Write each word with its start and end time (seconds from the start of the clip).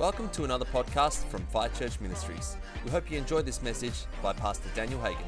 Welcome 0.00 0.30
to 0.30 0.44
another 0.44 0.64
podcast 0.64 1.26
from 1.26 1.42
Fire 1.48 1.68
Church 1.78 2.00
Ministries. 2.00 2.56
We 2.86 2.90
hope 2.90 3.10
you 3.10 3.18
enjoy 3.18 3.42
this 3.42 3.60
message 3.60 4.06
by 4.22 4.32
Pastor 4.32 4.70
Daniel 4.74 4.98
Hagen. 4.98 5.26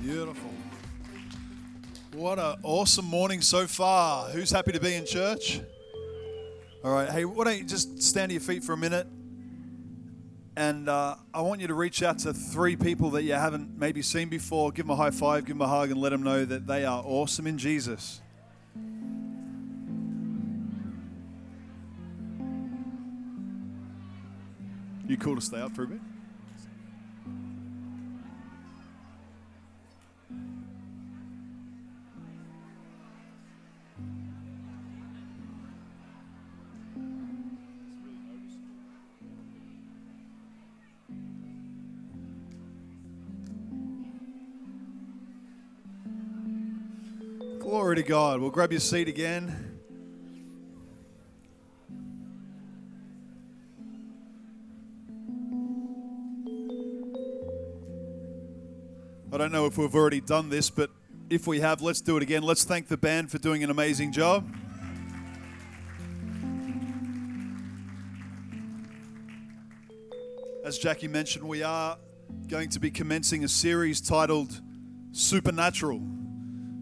Beautiful. 0.00 0.50
What 2.14 2.38
an 2.38 2.56
awesome 2.62 3.04
morning 3.04 3.42
so 3.42 3.66
far. 3.66 4.30
Who's 4.30 4.50
happy 4.50 4.72
to 4.72 4.80
be 4.80 4.94
in 4.94 5.04
church? 5.04 5.60
All 6.82 6.92
right. 6.92 7.10
Hey, 7.10 7.26
why 7.26 7.44
don't 7.44 7.58
you 7.58 7.64
just 7.64 8.02
stand 8.02 8.30
to 8.30 8.36
your 8.36 8.40
feet 8.40 8.64
for 8.64 8.72
a 8.72 8.78
minute? 8.78 9.06
And 10.56 10.88
uh, 10.88 11.16
I 11.34 11.42
want 11.42 11.60
you 11.60 11.66
to 11.66 11.74
reach 11.74 12.02
out 12.02 12.18
to 12.20 12.32
three 12.32 12.76
people 12.76 13.10
that 13.10 13.24
you 13.24 13.34
haven't 13.34 13.78
maybe 13.78 14.00
seen 14.00 14.30
before. 14.30 14.72
Give 14.72 14.86
them 14.86 14.92
a 14.92 14.96
high 14.96 15.10
five, 15.10 15.44
give 15.44 15.58
them 15.58 15.60
a 15.60 15.68
hug, 15.68 15.90
and 15.90 16.00
let 16.00 16.10
them 16.10 16.22
know 16.22 16.46
that 16.46 16.66
they 16.66 16.86
are 16.86 17.02
awesome 17.04 17.46
in 17.46 17.58
Jesus. 17.58 18.22
You 25.06 25.16
cool 25.18 25.36
to 25.36 25.42
stay 25.42 25.60
up 25.60 25.72
for 25.72 25.84
a 25.84 25.86
bit? 25.86 26.00
God. 48.06 48.40
We'll 48.40 48.50
grab 48.50 48.70
your 48.70 48.80
seat 48.80 49.08
again. 49.08 49.80
I 59.32 59.38
don't 59.38 59.50
know 59.50 59.66
if 59.66 59.76
we've 59.76 59.92
already 59.92 60.20
done 60.20 60.50
this, 60.50 60.70
but 60.70 60.90
if 61.28 61.48
we 61.48 61.58
have, 61.58 61.82
let's 61.82 62.00
do 62.00 62.16
it 62.16 62.22
again. 62.22 62.44
Let's 62.44 62.62
thank 62.62 62.86
the 62.86 62.96
band 62.96 63.30
for 63.30 63.38
doing 63.38 63.64
an 63.64 63.70
amazing 63.70 64.12
job. 64.12 64.48
As 70.64 70.78
Jackie 70.78 71.08
mentioned, 71.08 71.46
we 71.46 71.64
are 71.64 71.98
going 72.46 72.70
to 72.70 72.78
be 72.78 72.92
commencing 72.92 73.42
a 73.42 73.48
series 73.48 74.00
titled 74.00 74.60
Supernatural. 75.10 76.25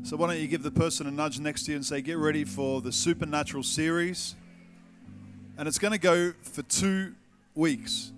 So, 0.04 0.18
why 0.18 0.26
don't 0.26 0.38
you 0.38 0.48
give 0.48 0.62
the 0.62 0.70
person 0.70 1.06
a 1.06 1.10
nudge 1.10 1.40
next 1.40 1.62
to 1.62 1.70
you 1.70 1.76
and 1.76 1.86
say, 1.86 2.02
Get 2.02 2.18
ready 2.18 2.44
for 2.44 2.82
the 2.82 2.92
Supernatural 2.92 3.62
series? 3.62 4.34
And 5.56 5.66
it's 5.66 5.78
going 5.78 5.92
to 5.92 5.98
go 5.98 6.34
for 6.42 6.60
two 6.60 7.14
weeks. 7.54 8.12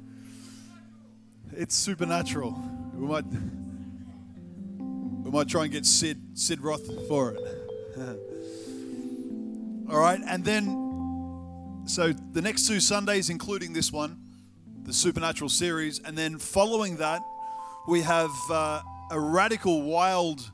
It's 1.52 1.76
supernatural. 1.76 2.60
We 2.92 3.06
might, 3.06 3.24
we 5.22 5.30
might 5.30 5.46
try 5.46 5.62
and 5.62 5.72
get 5.72 5.86
Sid, 5.86 6.20
Sid 6.34 6.60
Roth 6.60 7.06
for 7.06 7.30
it. 7.30 7.40
All 9.88 10.00
right, 10.00 10.20
and 10.26 10.44
then, 10.44 11.84
so 11.86 12.12
the 12.32 12.42
next 12.42 12.66
two 12.66 12.80
Sundays, 12.80 13.30
including 13.30 13.72
this 13.72 13.92
one, 13.92 14.18
the 14.82 14.92
Supernatural 14.92 15.50
series, 15.50 16.00
and 16.00 16.18
then 16.18 16.38
following 16.38 16.96
that, 16.96 17.22
we 17.86 18.00
have 18.00 18.32
uh, 18.50 18.82
a 19.12 19.20
radical, 19.20 19.82
wild 19.82 20.50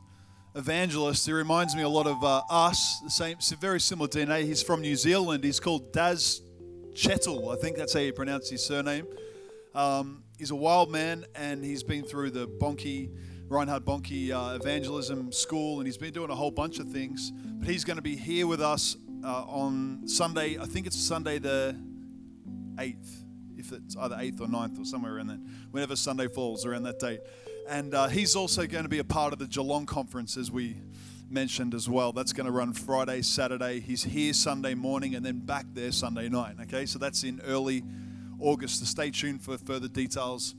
evangelist. 0.55 1.27
He 1.27 1.33
reminds 1.33 1.75
me 1.75 1.83
a 1.83 1.89
lot 1.89 2.07
of 2.07 2.23
uh, 2.23 2.43
us, 2.51 3.01
the 3.01 3.11
same, 3.11 3.37
very 3.61 3.81
similar 3.81 4.09
DNA. 4.09 4.45
He's 4.45 4.63
from 4.63 4.81
New 4.81 4.97
Zealand. 4.97 5.45
He's 5.45 5.61
called 5.61 5.93
Daz 5.93 6.43
Chettle. 6.95 7.51
I 7.51 7.57
think 7.57 7.77
that's 7.77 7.95
how 7.95 8.01
you 8.01 8.13
pronounce 8.13 8.51
his 8.51 8.65
surname. 8.65 9.07
Um, 9.75 10.25
he's 10.39 10.51
a 10.51 10.57
wild 10.57 10.91
man, 10.91 11.25
and 11.35 11.65
he's 11.65 11.83
been 11.83 12.05
through 12.05 12.33
the 12.33 12.47
Bonnke, 12.47 13.11
Reinhard 13.49 13.85
Bonnke 13.85 14.31
uh, 14.31 14.57
evangelism 14.61 15.33
school, 15.33 15.79
and 15.79 15.87
he's 15.87 15.97
been 15.97 16.13
doing 16.13 16.31
a 16.31 16.35
whole 16.35 16.51
bunch 16.51 16.79
of 16.79 16.89
things. 16.89 17.33
But 17.35 17.69
he's 17.69 17.85
going 17.85 17.97
to 17.97 18.03
be 18.03 18.17
here 18.17 18.47
with 18.47 18.61
us 18.61 18.97
uh, 19.25 19.45
on 19.45 20.07
Sunday. 20.07 20.59
I 20.59 20.67
think 20.67 20.87
it's 20.87 20.99
Sunday 20.99 21.39
the 21.39 21.77
8th, 22.77 23.25
if 23.57 23.73
it's 23.73 23.97
either 23.97 24.17
8th 24.17 24.41
or 24.43 24.47
9th 24.49 24.81
or 24.81 24.85
somewhere 24.85 25.17
around 25.17 25.29
then, 25.29 25.49
whenever 25.71 25.97
Sunday 25.97 26.29
falls 26.29 26.67
around 26.67 26.83
that 26.83 26.99
date. 26.99 27.21
And 27.69 27.95
uh, 27.95 28.09
he's 28.09 28.35
also 28.35 28.67
going 28.67 28.85
to 28.85 28.89
be 28.89 28.99
a 28.99 29.05
part 29.05 29.33
of 29.33 29.39
the 29.39 29.47
Geelong 29.47 29.87
conference, 29.87 30.37
as 30.37 30.51
we 30.51 30.77
mentioned 31.31 31.75
as 31.75 31.89
well. 31.89 32.13
That's 32.13 32.33
going 32.33 32.47
to 32.47 32.53
run 32.53 32.73
Friday, 32.73 33.23
Saturday. 33.23 33.81
He's 33.81 34.05
here 34.05 34.33
Sunday 34.33 34.75
morning 34.75 35.15
and 35.15 35.25
then 35.25 35.39
back 35.39 35.67
there 35.73 35.93
Sunday 35.93 36.29
night. 36.29 36.57
Okay, 36.63 36.87
so 36.87 36.99
that's 36.99 37.25
in 37.25 37.41
early 37.47 37.83
August. 38.39 38.81
So 38.81 38.85
stay 38.85 39.11
tuned 39.11 39.43
for 39.43 39.57
further 39.59 39.89
details 39.89 40.55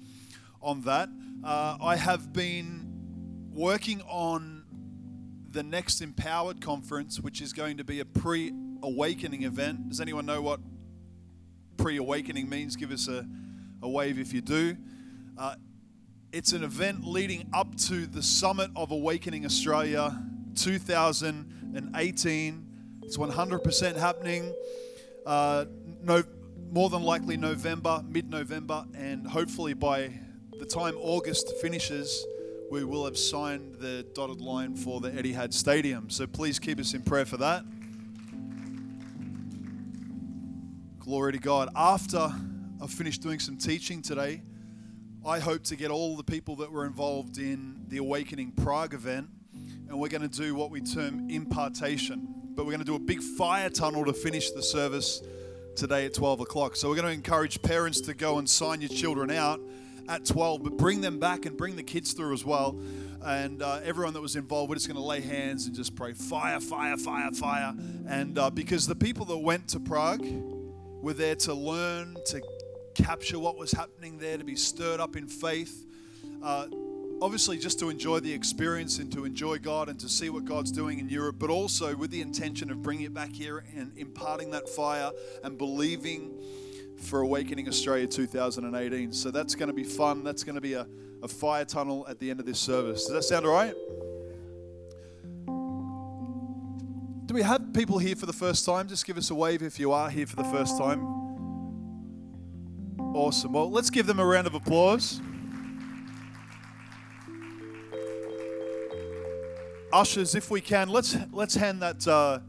on 0.61 0.81
that. 0.81 1.09
Uh, 1.43 1.77
I 1.81 1.95
have 1.97 2.33
been 2.33 3.49
working 3.53 4.01
on 4.03 4.63
the 5.51 5.61
next 5.61 6.01
Empowered 6.01 6.61
conference, 6.61 7.19
which 7.19 7.41
is 7.41 7.53
going 7.53 7.77
to 7.77 7.83
be 7.83 7.99
a 7.99 8.05
pre 8.05 8.51
awakening 8.81 9.43
event. 9.43 9.89
Does 9.89 10.01
anyone 10.01 10.25
know 10.25 10.41
what 10.41 10.59
pre 11.77 11.97
awakening 11.97 12.49
means? 12.49 12.75
Give 12.75 12.91
us 12.91 13.07
a, 13.07 13.27
a 13.81 13.89
wave 13.89 14.17
if 14.17 14.33
you 14.33 14.41
do. 14.41 14.75
Uh, 15.37 15.55
it's 16.33 16.51
an 16.51 16.63
event 16.63 17.05
leading 17.05 17.47
up 17.53 17.75
to 17.75 18.07
the 18.07 18.23
Summit 18.23 18.71
of 18.75 18.89
Awakening 18.89 19.45
Australia 19.45 20.19
2018. 20.55 22.67
It's 23.03 23.17
100% 23.17 23.95
happening. 23.95 24.51
Uh, 25.27 25.65
no, 26.01 26.23
more 26.71 26.89
than 26.89 27.03
likely 27.03 27.37
November, 27.37 28.03
mid-November, 28.09 28.83
and 28.97 29.27
hopefully 29.27 29.75
by 29.75 30.09
the 30.57 30.65
time 30.65 30.95
August 30.97 31.53
finishes, 31.61 32.25
we 32.71 32.83
will 32.83 33.05
have 33.05 33.17
signed 33.17 33.75
the 33.75 34.03
dotted 34.15 34.41
line 34.41 34.75
for 34.75 34.99
the 34.99 35.11
Etihad 35.11 35.53
Stadium. 35.53 36.09
So 36.09 36.25
please 36.25 36.57
keep 36.57 36.79
us 36.79 36.95
in 36.95 37.03
prayer 37.03 37.25
for 37.25 37.37
that. 37.37 37.63
Glory 40.97 41.33
to 41.33 41.39
God. 41.39 41.69
After 41.75 42.33
I've 42.81 42.89
finished 42.89 43.21
doing 43.21 43.37
some 43.37 43.55
teaching 43.55 44.01
today, 44.01 44.41
I 45.25 45.39
hope 45.39 45.63
to 45.65 45.77
get 45.77 45.89
all 45.89 46.17
the 46.17 46.23
people 46.23 46.57
that 46.57 46.69
were 46.69 46.85
involved 46.85 47.37
in 47.37 47.85
the 47.87 47.95
Awakening 47.95 48.51
Prague 48.51 48.93
event, 48.93 49.29
and 49.87 49.97
we're 49.97 50.09
going 50.09 50.21
to 50.21 50.27
do 50.27 50.53
what 50.53 50.69
we 50.69 50.81
term 50.81 51.29
impartation. 51.29 52.27
But 52.53 52.65
we're 52.65 52.73
going 52.73 52.83
to 52.83 52.85
do 52.85 52.95
a 52.95 52.99
big 52.99 53.21
fire 53.21 53.69
tunnel 53.69 54.03
to 54.03 54.11
finish 54.11 54.51
the 54.51 54.61
service 54.61 55.21
today 55.77 56.05
at 56.05 56.13
12 56.13 56.41
o'clock. 56.41 56.75
So 56.75 56.89
we're 56.89 56.97
going 56.97 57.07
to 57.07 57.13
encourage 57.13 57.61
parents 57.61 58.01
to 58.01 58.13
go 58.13 58.37
and 58.37 58.49
sign 58.49 58.81
your 58.81 58.89
children 58.89 59.31
out 59.31 59.61
at 60.09 60.25
12, 60.25 60.61
but 60.61 60.75
bring 60.75 60.99
them 60.99 61.19
back 61.19 61.45
and 61.45 61.55
bring 61.55 61.77
the 61.77 61.83
kids 61.83 62.11
through 62.11 62.33
as 62.33 62.43
well. 62.43 62.77
And 63.23 63.61
uh, 63.61 63.79
everyone 63.81 64.13
that 64.15 64.21
was 64.21 64.35
involved, 64.35 64.71
we're 64.71 64.75
just 64.75 64.89
going 64.89 64.99
to 64.99 65.07
lay 65.07 65.21
hands 65.21 65.67
and 65.67 65.73
just 65.73 65.95
pray 65.95 66.11
fire, 66.11 66.59
fire, 66.59 66.97
fire, 66.97 67.31
fire. 67.31 67.73
And 68.09 68.37
uh, 68.37 68.49
because 68.49 68.87
the 68.87 68.95
people 68.95 69.25
that 69.27 69.37
went 69.37 69.69
to 69.69 69.79
Prague 69.79 70.25
were 71.01 71.13
there 71.13 71.35
to 71.35 71.53
learn, 71.53 72.17
to 72.25 72.41
capture 72.93 73.39
what 73.39 73.57
was 73.57 73.71
happening 73.71 74.17
there, 74.17 74.37
to 74.37 74.43
be 74.43 74.55
stirred 74.55 74.99
up 74.99 75.15
in 75.15 75.27
faith. 75.27 75.85
Uh, 76.41 76.67
obviously, 77.21 77.57
just 77.57 77.79
to 77.79 77.89
enjoy 77.89 78.19
the 78.19 78.31
experience 78.31 78.99
and 78.99 79.11
to 79.13 79.25
enjoy 79.25 79.57
God 79.57 79.89
and 79.89 79.99
to 79.99 80.09
see 80.09 80.29
what 80.29 80.45
God's 80.45 80.71
doing 80.71 80.99
in 80.99 81.09
Europe, 81.09 81.37
but 81.39 81.49
also 81.49 81.95
with 81.95 82.11
the 82.11 82.21
intention 82.21 82.69
of 82.71 82.81
bringing 82.81 83.05
it 83.05 83.13
back 83.13 83.33
here 83.33 83.63
and 83.75 83.97
imparting 83.97 84.51
that 84.51 84.67
fire 84.69 85.11
and 85.43 85.57
believing 85.57 86.33
for 86.97 87.21
Awakening 87.21 87.67
Australia 87.67 88.07
2018. 88.07 89.13
So 89.13 89.31
that's 89.31 89.55
going 89.55 89.67
to 89.67 89.73
be 89.73 89.83
fun. 89.83 90.23
That's 90.23 90.43
going 90.43 90.55
to 90.55 90.61
be 90.61 90.73
a, 90.73 90.87
a 91.21 91.27
fire 91.27 91.65
tunnel 91.65 92.05
at 92.07 92.19
the 92.19 92.29
end 92.29 92.39
of 92.39 92.45
this 92.45 92.59
service. 92.59 93.05
Does 93.05 93.13
that 93.13 93.23
sound 93.23 93.45
all 93.45 93.53
right? 93.53 93.75
Do 97.25 97.33
we 97.33 97.41
have 97.41 97.73
people 97.73 97.97
here 97.99 98.15
for 98.15 98.25
the 98.25 98.33
first 98.33 98.65
time? 98.65 98.87
Just 98.87 99.05
give 99.05 99.17
us 99.17 99.31
a 99.31 99.35
wave 99.35 99.63
if 99.63 99.79
you 99.79 99.91
are 99.91 100.09
here 100.09 100.27
for 100.27 100.35
the 100.35 100.43
first 100.43 100.77
time. 100.77 101.32
Awesome. 103.13 103.53
Well, 103.53 103.69
let's 103.69 103.91
give 103.91 104.07
them 104.07 104.19
a 104.19 104.25
round 104.25 104.47
of 104.47 104.55
applause. 104.55 105.21
Ushers, 109.91 110.33
if 110.33 110.49
we 110.49 110.59
can, 110.59 110.89
let's 110.89 111.15
let's 111.31 111.53
hand 111.53 111.83
that 111.83 112.07
uh, 112.07 112.39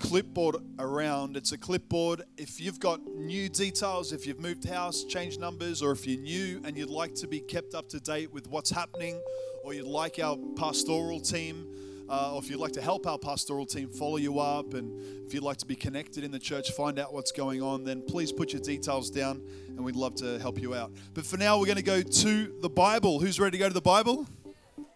clipboard 0.00 0.56
around. 0.80 1.36
It's 1.36 1.52
a 1.52 1.58
clipboard. 1.58 2.22
If 2.36 2.60
you've 2.60 2.80
got 2.80 3.00
new 3.06 3.48
details, 3.48 4.12
if 4.12 4.26
you've 4.26 4.40
moved 4.40 4.68
house, 4.68 5.04
changed 5.04 5.38
numbers, 5.38 5.82
or 5.82 5.92
if 5.92 6.04
you're 6.04 6.20
new 6.20 6.60
and 6.64 6.76
you'd 6.76 6.90
like 6.90 7.14
to 7.16 7.28
be 7.28 7.38
kept 7.38 7.76
up 7.76 7.88
to 7.90 8.00
date 8.00 8.32
with 8.32 8.48
what's 8.48 8.70
happening, 8.70 9.22
or 9.62 9.72
you'd 9.72 9.86
like 9.86 10.18
our 10.18 10.36
pastoral 10.56 11.20
team 11.20 11.64
uh, 12.08 12.34
or 12.34 12.38
if 12.40 12.50
you'd 12.50 12.60
like 12.60 12.72
to 12.72 12.82
help 12.82 13.06
our 13.06 13.18
pastoral 13.18 13.66
team 13.66 13.88
follow 13.88 14.16
you 14.16 14.38
up, 14.38 14.74
and 14.74 15.26
if 15.26 15.34
you'd 15.34 15.42
like 15.42 15.56
to 15.58 15.66
be 15.66 15.76
connected 15.76 16.24
in 16.24 16.30
the 16.30 16.38
church, 16.38 16.70
find 16.72 16.98
out 16.98 17.12
what's 17.12 17.32
going 17.32 17.62
on, 17.62 17.84
then 17.84 18.02
please 18.02 18.32
put 18.32 18.52
your 18.52 18.60
details 18.62 19.10
down 19.10 19.42
and 19.68 19.84
we'd 19.84 19.96
love 19.96 20.14
to 20.16 20.38
help 20.38 20.60
you 20.60 20.74
out. 20.74 20.92
But 21.14 21.24
for 21.24 21.36
now, 21.36 21.58
we're 21.58 21.66
going 21.66 21.76
to 21.76 21.82
go 21.82 22.02
to 22.02 22.58
the 22.60 22.68
Bible. 22.68 23.20
Who's 23.20 23.40
ready 23.40 23.58
to 23.58 23.58
go 23.58 23.68
to 23.68 23.74
the 23.74 23.80
Bible? 23.80 24.26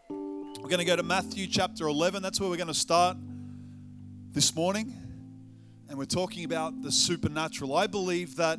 We're 0.08 0.70
going 0.70 0.78
to 0.78 0.84
go 0.84 0.96
to 0.96 1.02
Matthew 1.02 1.46
chapter 1.46 1.86
11. 1.86 2.22
That's 2.22 2.40
where 2.40 2.50
we're 2.50 2.56
going 2.56 2.66
to 2.66 2.74
start 2.74 3.16
this 4.32 4.54
morning. 4.54 4.92
And 5.88 5.96
we're 5.96 6.04
talking 6.04 6.44
about 6.44 6.82
the 6.82 6.90
supernatural. 6.90 7.74
I 7.76 7.86
believe 7.86 8.36
that 8.36 8.58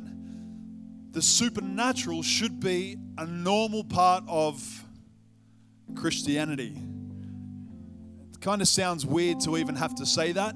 the 1.12 1.22
supernatural 1.22 2.22
should 2.22 2.60
be 2.60 2.96
a 3.18 3.26
normal 3.26 3.84
part 3.84 4.24
of 4.26 4.84
Christianity. 5.94 6.76
Kind 8.40 8.62
of 8.62 8.68
sounds 8.68 9.04
weird 9.04 9.40
to 9.40 9.56
even 9.56 9.74
have 9.76 9.96
to 9.96 10.06
say 10.06 10.32
that, 10.32 10.54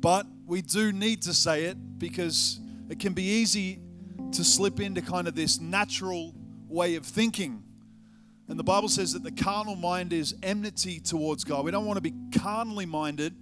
but 0.00 0.26
we 0.46 0.62
do 0.62 0.92
need 0.92 1.22
to 1.22 1.34
say 1.34 1.64
it 1.64 1.98
because 1.98 2.60
it 2.88 2.98
can 2.98 3.14
be 3.14 3.22
easy 3.22 3.80
to 4.32 4.44
slip 4.44 4.80
into 4.80 5.00
kind 5.00 5.28
of 5.28 5.34
this 5.34 5.60
natural 5.60 6.34
way 6.68 6.96
of 6.96 7.06
thinking. 7.06 7.62
And 8.48 8.58
the 8.58 8.64
Bible 8.64 8.88
says 8.88 9.12
that 9.12 9.22
the 9.22 9.32
carnal 9.32 9.76
mind 9.76 10.12
is 10.12 10.34
enmity 10.42 11.00
towards 11.00 11.44
God. 11.44 11.64
We 11.64 11.70
don't 11.70 11.84
want 11.84 11.96
to 11.96 12.02
be 12.02 12.14
carnally 12.38 12.86
minded, 12.86 13.34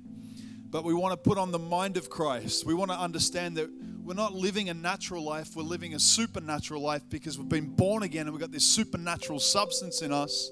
but 0.70 0.84
we 0.84 0.94
want 0.94 1.12
to 1.12 1.16
put 1.16 1.38
on 1.38 1.52
the 1.52 1.58
mind 1.58 1.96
of 1.96 2.10
Christ. 2.10 2.66
We 2.66 2.74
want 2.74 2.90
to 2.90 2.98
understand 2.98 3.56
that 3.56 3.70
we're 4.02 4.14
not 4.14 4.34
living 4.34 4.68
a 4.68 4.74
natural 4.74 5.22
life, 5.22 5.56
we're 5.56 5.62
living 5.62 5.94
a 5.94 6.00
supernatural 6.00 6.80
life 6.80 7.02
because 7.08 7.38
we've 7.38 7.48
been 7.48 7.74
born 7.74 8.02
again 8.02 8.26
and 8.26 8.32
we've 8.32 8.40
got 8.40 8.52
this 8.52 8.64
supernatural 8.64 9.40
substance 9.40 10.02
in 10.02 10.12
us 10.12 10.50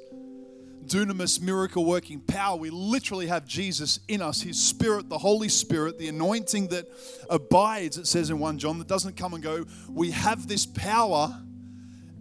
dunamis 0.84 1.40
miracle 1.40 1.84
working 1.84 2.20
power. 2.20 2.56
We 2.56 2.70
literally 2.70 3.26
have 3.26 3.46
Jesus 3.46 4.00
in 4.08 4.22
us, 4.22 4.42
His 4.42 4.60
Spirit, 4.60 5.08
the 5.08 5.18
Holy 5.18 5.48
Spirit, 5.48 5.98
the 5.98 6.08
anointing 6.08 6.68
that 6.68 6.86
abides, 7.28 7.98
it 7.98 8.06
says 8.06 8.30
in 8.30 8.38
1 8.38 8.58
John, 8.58 8.78
that 8.78 8.88
doesn't 8.88 9.16
come 9.16 9.34
and 9.34 9.42
go. 9.42 9.64
We 9.88 10.10
have 10.12 10.46
this 10.48 10.66
power, 10.66 11.40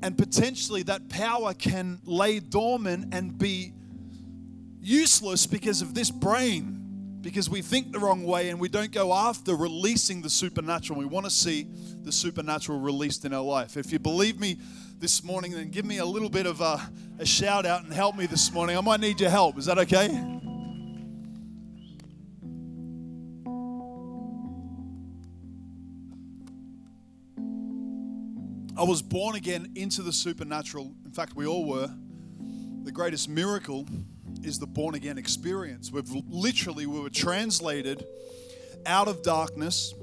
and 0.01 0.17
potentially 0.17 0.83
that 0.83 1.09
power 1.09 1.53
can 1.53 2.01
lay 2.05 2.39
dormant 2.39 3.13
and 3.13 3.37
be 3.37 3.73
useless 4.81 5.47
because 5.47 5.81
of 5.81 5.93
this 5.93 6.11
brain. 6.11 6.82
Because 7.23 7.49
we 7.49 7.63
think 7.63 7.91
the 7.91 7.99
wrong 7.99 8.23
way 8.23 8.49
and 8.49 8.59
we 8.59 8.69
don't 8.69 8.91
go 8.91 9.11
after 9.11 9.55
releasing 9.55 10.21
the 10.21 10.29
supernatural. 10.29 10.99
We 10.99 11.05
want 11.05 11.25
to 11.25 11.31
see 11.31 11.67
the 12.03 12.11
supernatural 12.11 12.79
released 12.79 13.25
in 13.25 13.33
our 13.33 13.41
life. 13.41 13.77
If 13.77 13.91
you 13.91 13.97
believe 13.97 14.39
me, 14.39 14.59
this 15.03 15.21
morning, 15.21 15.51
then 15.51 15.69
give 15.69 15.83
me 15.83 15.97
a 15.97 16.05
little 16.05 16.29
bit 16.29 16.45
of 16.45 16.61
a, 16.61 16.79
a 17.19 17.25
shout 17.25 17.65
out 17.65 17.83
and 17.83 17.91
help 17.91 18.15
me 18.15 18.25
this 18.25 18.53
morning. 18.53 18.77
I 18.77 18.79
might 18.79 19.01
need 19.01 19.19
your 19.19 19.29
help. 19.29 19.57
Is 19.57 19.65
that 19.65 19.77
okay? 19.79 20.07
I 28.77 28.83
was 28.83 29.01
born 29.01 29.35
again 29.35 29.73
into 29.75 30.03
the 30.03 30.13
supernatural. 30.13 30.95
In 31.03 31.11
fact, 31.11 31.35
we 31.35 31.45
all 31.45 31.65
were. 31.65 31.93
The 32.83 32.91
greatest 32.93 33.27
miracle 33.27 33.85
is 34.45 34.59
the 34.59 34.67
born 34.67 34.95
again 34.95 35.17
experience. 35.17 35.91
We've 35.91 36.09
literally 36.27 36.85
we 36.85 36.99
were 36.99 37.09
translated 37.09 38.05
out 38.85 39.07
of 39.07 39.21
darkness 39.23 39.93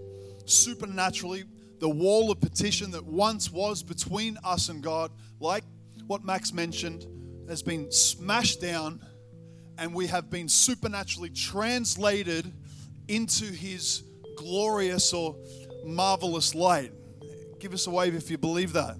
supernaturally 0.46 1.44
the 1.80 1.88
wall 1.88 2.30
of 2.30 2.40
petition 2.40 2.90
that 2.90 3.04
once 3.04 3.50
was 3.50 3.82
between 3.82 4.36
us 4.44 4.68
and 4.68 4.82
God, 4.82 5.10
like 5.40 5.64
what 6.06 6.24
Max 6.24 6.52
mentioned, 6.52 7.06
has 7.48 7.62
been 7.62 7.90
smashed 7.90 8.60
down, 8.60 9.00
and 9.78 9.94
we 9.94 10.06
have 10.06 10.30
been 10.30 10.48
supernaturally 10.48 11.30
translated 11.30 12.52
into 13.08 13.46
His 13.46 14.02
glorious 14.36 15.12
or 15.12 15.34
marvelous 15.84 16.54
light. 16.54 16.92
Give 17.58 17.72
us 17.72 17.86
a 17.86 17.90
wave 17.90 18.14
if 18.14 18.30
you 18.30 18.38
believe 18.38 18.74
that. 18.74 18.96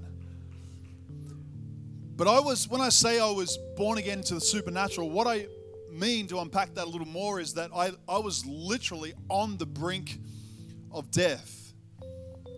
But 2.21 2.29
I 2.29 2.39
was, 2.39 2.69
when 2.69 2.83
I 2.83 2.91
say 2.91 3.19
I 3.19 3.31
was 3.31 3.57
born 3.79 3.97
again 3.97 4.19
into 4.19 4.35
the 4.35 4.43
supernatural, 4.43 5.09
what 5.09 5.27
I 5.27 5.47
mean 5.91 6.27
to 6.27 6.41
unpack 6.41 6.75
that 6.75 6.85
a 6.85 6.91
little 6.91 7.09
more 7.09 7.41
is 7.41 7.55
that 7.55 7.71
I, 7.75 7.93
I 8.07 8.19
was 8.19 8.45
literally 8.45 9.15
on 9.31 9.57
the 9.57 9.65
brink 9.65 10.19
of 10.93 11.11
death. 11.11 11.73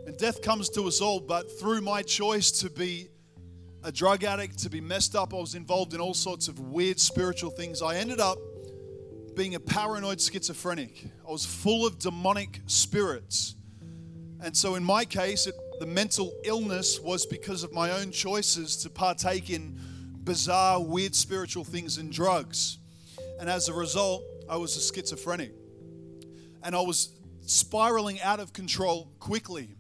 And 0.04 0.18
death 0.18 0.42
comes 0.42 0.68
to 0.70 0.82
us 0.88 1.00
all, 1.00 1.20
but 1.20 1.60
through 1.60 1.80
my 1.80 2.02
choice 2.02 2.50
to 2.62 2.70
be 2.70 3.06
a 3.84 3.92
drug 3.92 4.24
addict, 4.24 4.58
to 4.64 4.68
be 4.68 4.80
messed 4.80 5.14
up, 5.14 5.32
I 5.32 5.36
was 5.36 5.54
involved 5.54 5.94
in 5.94 6.00
all 6.00 6.12
sorts 6.12 6.48
of 6.48 6.58
weird 6.58 6.98
spiritual 6.98 7.52
things. 7.52 7.82
I 7.82 7.98
ended 7.98 8.18
up 8.18 8.38
being 9.36 9.54
a 9.54 9.60
paranoid 9.60 10.20
schizophrenic. 10.20 11.04
I 11.24 11.30
was 11.30 11.46
full 11.46 11.86
of 11.86 12.00
demonic 12.00 12.62
spirits. 12.66 13.54
And 14.40 14.56
so, 14.56 14.74
in 14.74 14.82
my 14.82 15.04
case, 15.04 15.46
it, 15.46 15.54
the 15.82 15.86
mental 15.88 16.32
illness 16.44 17.00
was 17.00 17.26
because 17.26 17.64
of 17.64 17.72
my 17.72 17.90
own 17.90 18.12
choices 18.12 18.76
to 18.76 18.88
partake 18.88 19.50
in 19.50 19.76
bizarre, 20.22 20.80
weird 20.80 21.12
spiritual 21.12 21.64
things 21.64 21.98
and 21.98 22.12
drugs. 22.12 22.78
And 23.40 23.50
as 23.50 23.68
a 23.68 23.72
result, 23.72 24.22
I 24.48 24.58
was 24.58 24.76
a 24.76 24.80
schizophrenic. 24.80 25.50
And 26.62 26.76
I 26.76 26.80
was 26.82 27.18
spiraling 27.40 28.20
out 28.20 28.38
of 28.38 28.52
control 28.52 29.10
quickly 29.18 29.70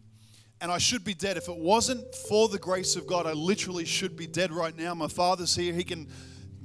and 0.60 0.72
I 0.72 0.78
should 0.78 1.04
be 1.04 1.14
dead. 1.14 1.36
If 1.36 1.48
it 1.48 1.56
wasn't 1.56 2.12
for 2.28 2.48
the 2.48 2.58
grace 2.58 2.96
of 2.96 3.06
God, 3.06 3.28
I 3.28 3.32
literally 3.32 3.84
should 3.84 4.16
be 4.16 4.26
dead 4.26 4.50
right 4.50 4.76
now. 4.76 4.96
My 4.96 5.06
father's 5.06 5.54
here. 5.54 5.72
He 5.72 5.84
can, 5.84 6.08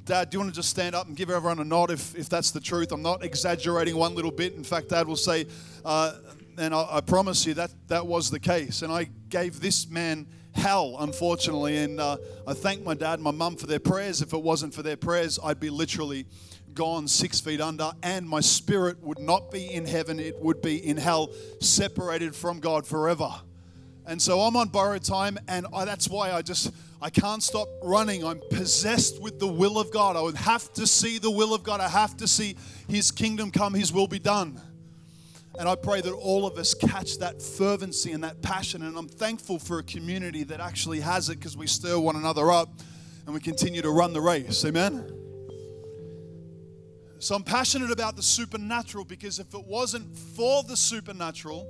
Dad, 0.04 0.32
do 0.32 0.38
you 0.38 0.40
want 0.40 0.52
to 0.52 0.56
just 0.56 0.72
stand 0.72 0.96
up 0.96 1.06
and 1.06 1.16
give 1.16 1.30
everyone 1.30 1.60
a 1.60 1.64
nod 1.64 1.92
if, 1.92 2.16
if 2.16 2.28
that's 2.28 2.50
the 2.50 2.60
truth? 2.60 2.92
I'm 2.92 3.04
not 3.04 3.24
exaggerating 3.24 3.98
one 3.98 4.16
little 4.16 4.32
bit. 4.32 4.56
In 4.56 4.64
fact, 4.64 4.90
Dad 4.90 5.08
will 5.08 5.16
say, 5.16 5.46
uh, 5.86 6.14
and 6.58 6.74
I, 6.74 6.88
I, 6.94 7.02
promise 7.02 7.46
you 7.46 7.54
that 7.54 7.70
that 7.88 8.08
was 8.08 8.32
the 8.32 8.40
case. 8.40 8.82
And 8.82 8.92
I 8.92 9.10
gave 9.30 9.60
this 9.60 9.90
man 9.90 10.28
hell, 10.54 10.96
unfortunately. 11.00 11.78
And 11.78 12.00
uh, 12.00 12.18
I 12.46 12.54
thank 12.54 12.84
my 12.84 12.94
dad 12.94 13.16
and 13.16 13.24
my 13.24 13.32
mum 13.32 13.56
for 13.56 13.68
their 13.68 13.80
prayers. 13.80 14.22
If 14.22 14.34
it 14.34 14.42
wasn't 14.42 14.74
for 14.74 14.84
their 14.84 14.98
prayers, 14.98 15.40
I'd 15.44 15.60
be 15.60 15.70
literally 15.70 16.26
gone 16.74 17.08
six 17.08 17.40
feet 17.40 17.60
under, 17.60 17.92
and 18.04 18.30
my 18.30 18.40
spirit 18.40 19.02
would 19.02 19.18
not 19.18 19.50
be 19.50 19.66
in 19.74 19.84
heaven, 19.84 20.20
it 20.20 20.40
would 20.40 20.62
be 20.62 20.78
in 20.78 20.96
hell, 20.96 21.32
separated 21.60 22.36
from 22.36 22.60
God 22.60 22.86
forever. 22.86 23.34
And 24.06 24.22
so 24.22 24.42
I'm 24.42 24.56
on 24.56 24.70
borrowed 24.70 25.04
time, 25.04 25.40
and 25.48 25.66
I, 25.74 25.86
that's 25.86 26.08
why 26.08 26.32
I 26.32 26.44
just 26.44 26.72
I 27.02 27.10
can't 27.10 27.42
stop 27.42 27.68
running. 27.84 28.24
I'm 28.24 28.42
possessed 28.52 29.20
with 29.22 29.40
the 29.40 29.48
will 29.48 29.80
of 29.80 29.92
God. 29.92 30.16
I 30.16 30.22
would 30.22 30.38
have 30.38 30.72
to 30.74 30.86
see 30.86 31.18
the 31.18 31.32
will 31.32 31.54
of 31.54 31.64
God. 31.64 31.82
I 31.82 31.90
have 31.90 32.16
to 32.18 32.28
see 32.28 32.56
His 32.88 33.12
kingdom 33.12 33.52
come, 33.52 33.74
His 33.74 33.92
will 33.92 34.08
be 34.08 34.20
done. 34.20 34.62
And 35.60 35.68
I 35.68 35.76
pray 35.76 36.02
that 36.02 36.14
all 36.14 36.46
of 36.46 36.58
us 36.58 36.74
catch 36.74 37.18
that 37.18 37.42
fervency 37.42 38.12
and 38.12 38.24
that 38.24 38.42
passion. 38.42 38.84
And 38.84 38.96
I'm 38.96 39.08
thankful 39.08 39.58
for 39.58 39.80
a 39.80 39.84
community 39.84 40.44
that 40.44 40.60
actually 40.60 41.00
has 41.00 41.30
it 41.30 41.40
because 41.40 41.58
we 41.58 41.66
stir 41.66 41.98
one 41.98 42.16
another 42.16 42.52
up 42.52 42.70
and 43.26 43.34
we 43.34 43.40
continue 43.40 43.82
to 43.82 43.90
run 43.90 44.14
the 44.14 44.22
race. 44.22 44.64
Amen. 44.66 45.12
So 47.20 47.34
I'm 47.34 47.44
passionate 47.44 47.90
about 47.90 48.16
the 48.16 48.22
supernatural 48.22 49.04
because 49.04 49.40
if 49.40 49.54
it 49.56 49.66
wasn't 49.66 50.16
for 50.16 50.62
the 50.62 50.78
supernatural, 50.78 51.68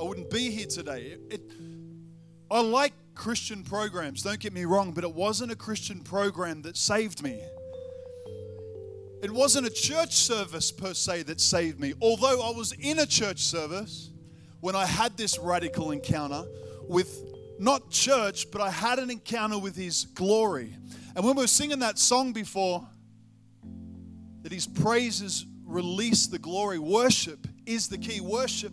I 0.00 0.04
wouldn't 0.04 0.30
be 0.30 0.50
here 0.50 0.66
today. 0.66 1.02
It, 1.02 1.20
it, 1.30 1.42
I 2.50 2.60
like 2.62 2.94
Christian 3.14 3.62
programs, 3.62 4.22
don't 4.22 4.40
get 4.40 4.54
me 4.54 4.64
wrong, 4.64 4.92
but 4.92 5.04
it 5.04 5.14
wasn't 5.14 5.52
a 5.52 5.56
Christian 5.56 6.00
program 6.00 6.62
that 6.62 6.78
saved 6.78 7.22
me. 7.22 7.42
It 9.22 9.30
wasn't 9.30 9.66
a 9.66 9.70
church 9.70 10.14
service 10.14 10.72
per 10.72 10.94
se 10.94 11.24
that 11.24 11.40
saved 11.40 11.78
me. 11.78 11.92
Although 12.00 12.42
I 12.42 12.56
was 12.56 12.72
in 12.72 13.00
a 13.00 13.06
church 13.06 13.40
service 13.40 14.10
when 14.60 14.74
I 14.74 14.86
had 14.86 15.16
this 15.16 15.38
radical 15.38 15.90
encounter 15.90 16.44
with 16.88 17.22
not 17.58 17.90
church, 17.90 18.50
but 18.50 18.62
I 18.62 18.70
had 18.70 18.98
an 18.98 19.10
encounter 19.10 19.58
with 19.58 19.76
His 19.76 20.06
glory. 20.06 20.74
And 21.14 21.24
when 21.24 21.36
we 21.36 21.42
were 21.42 21.48
singing 21.48 21.80
that 21.80 21.98
song 21.98 22.32
before, 22.32 22.86
that 24.42 24.52
His 24.52 24.66
praises 24.66 25.44
release 25.66 26.26
the 26.26 26.38
glory, 26.38 26.78
worship 26.78 27.46
is 27.66 27.88
the 27.88 27.98
key. 27.98 28.20
Worship 28.20 28.72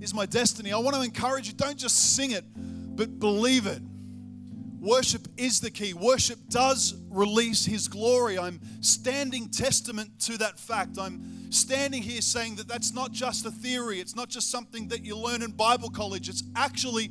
is 0.00 0.12
my 0.12 0.26
destiny. 0.26 0.72
I 0.72 0.78
want 0.78 0.96
to 0.96 1.02
encourage 1.02 1.46
you 1.46 1.54
don't 1.54 1.78
just 1.78 2.16
sing 2.16 2.32
it, 2.32 2.44
but 2.96 3.20
believe 3.20 3.66
it. 3.66 3.80
Worship 4.86 5.26
is 5.36 5.58
the 5.58 5.70
key. 5.70 5.94
Worship 5.94 6.38
does 6.48 6.94
release 7.10 7.66
His 7.66 7.88
glory. 7.88 8.38
I'm 8.38 8.60
standing 8.82 9.48
testament 9.48 10.20
to 10.20 10.38
that 10.38 10.60
fact. 10.60 10.96
I'm 10.96 11.50
standing 11.50 12.04
here 12.04 12.20
saying 12.20 12.54
that 12.56 12.68
that's 12.68 12.94
not 12.94 13.10
just 13.10 13.44
a 13.46 13.50
theory, 13.50 13.98
it's 13.98 14.14
not 14.14 14.28
just 14.28 14.48
something 14.48 14.86
that 14.88 15.04
you 15.04 15.16
learn 15.16 15.42
in 15.42 15.50
Bible 15.50 15.90
college, 15.90 16.28
it's 16.28 16.44
actually 16.54 17.10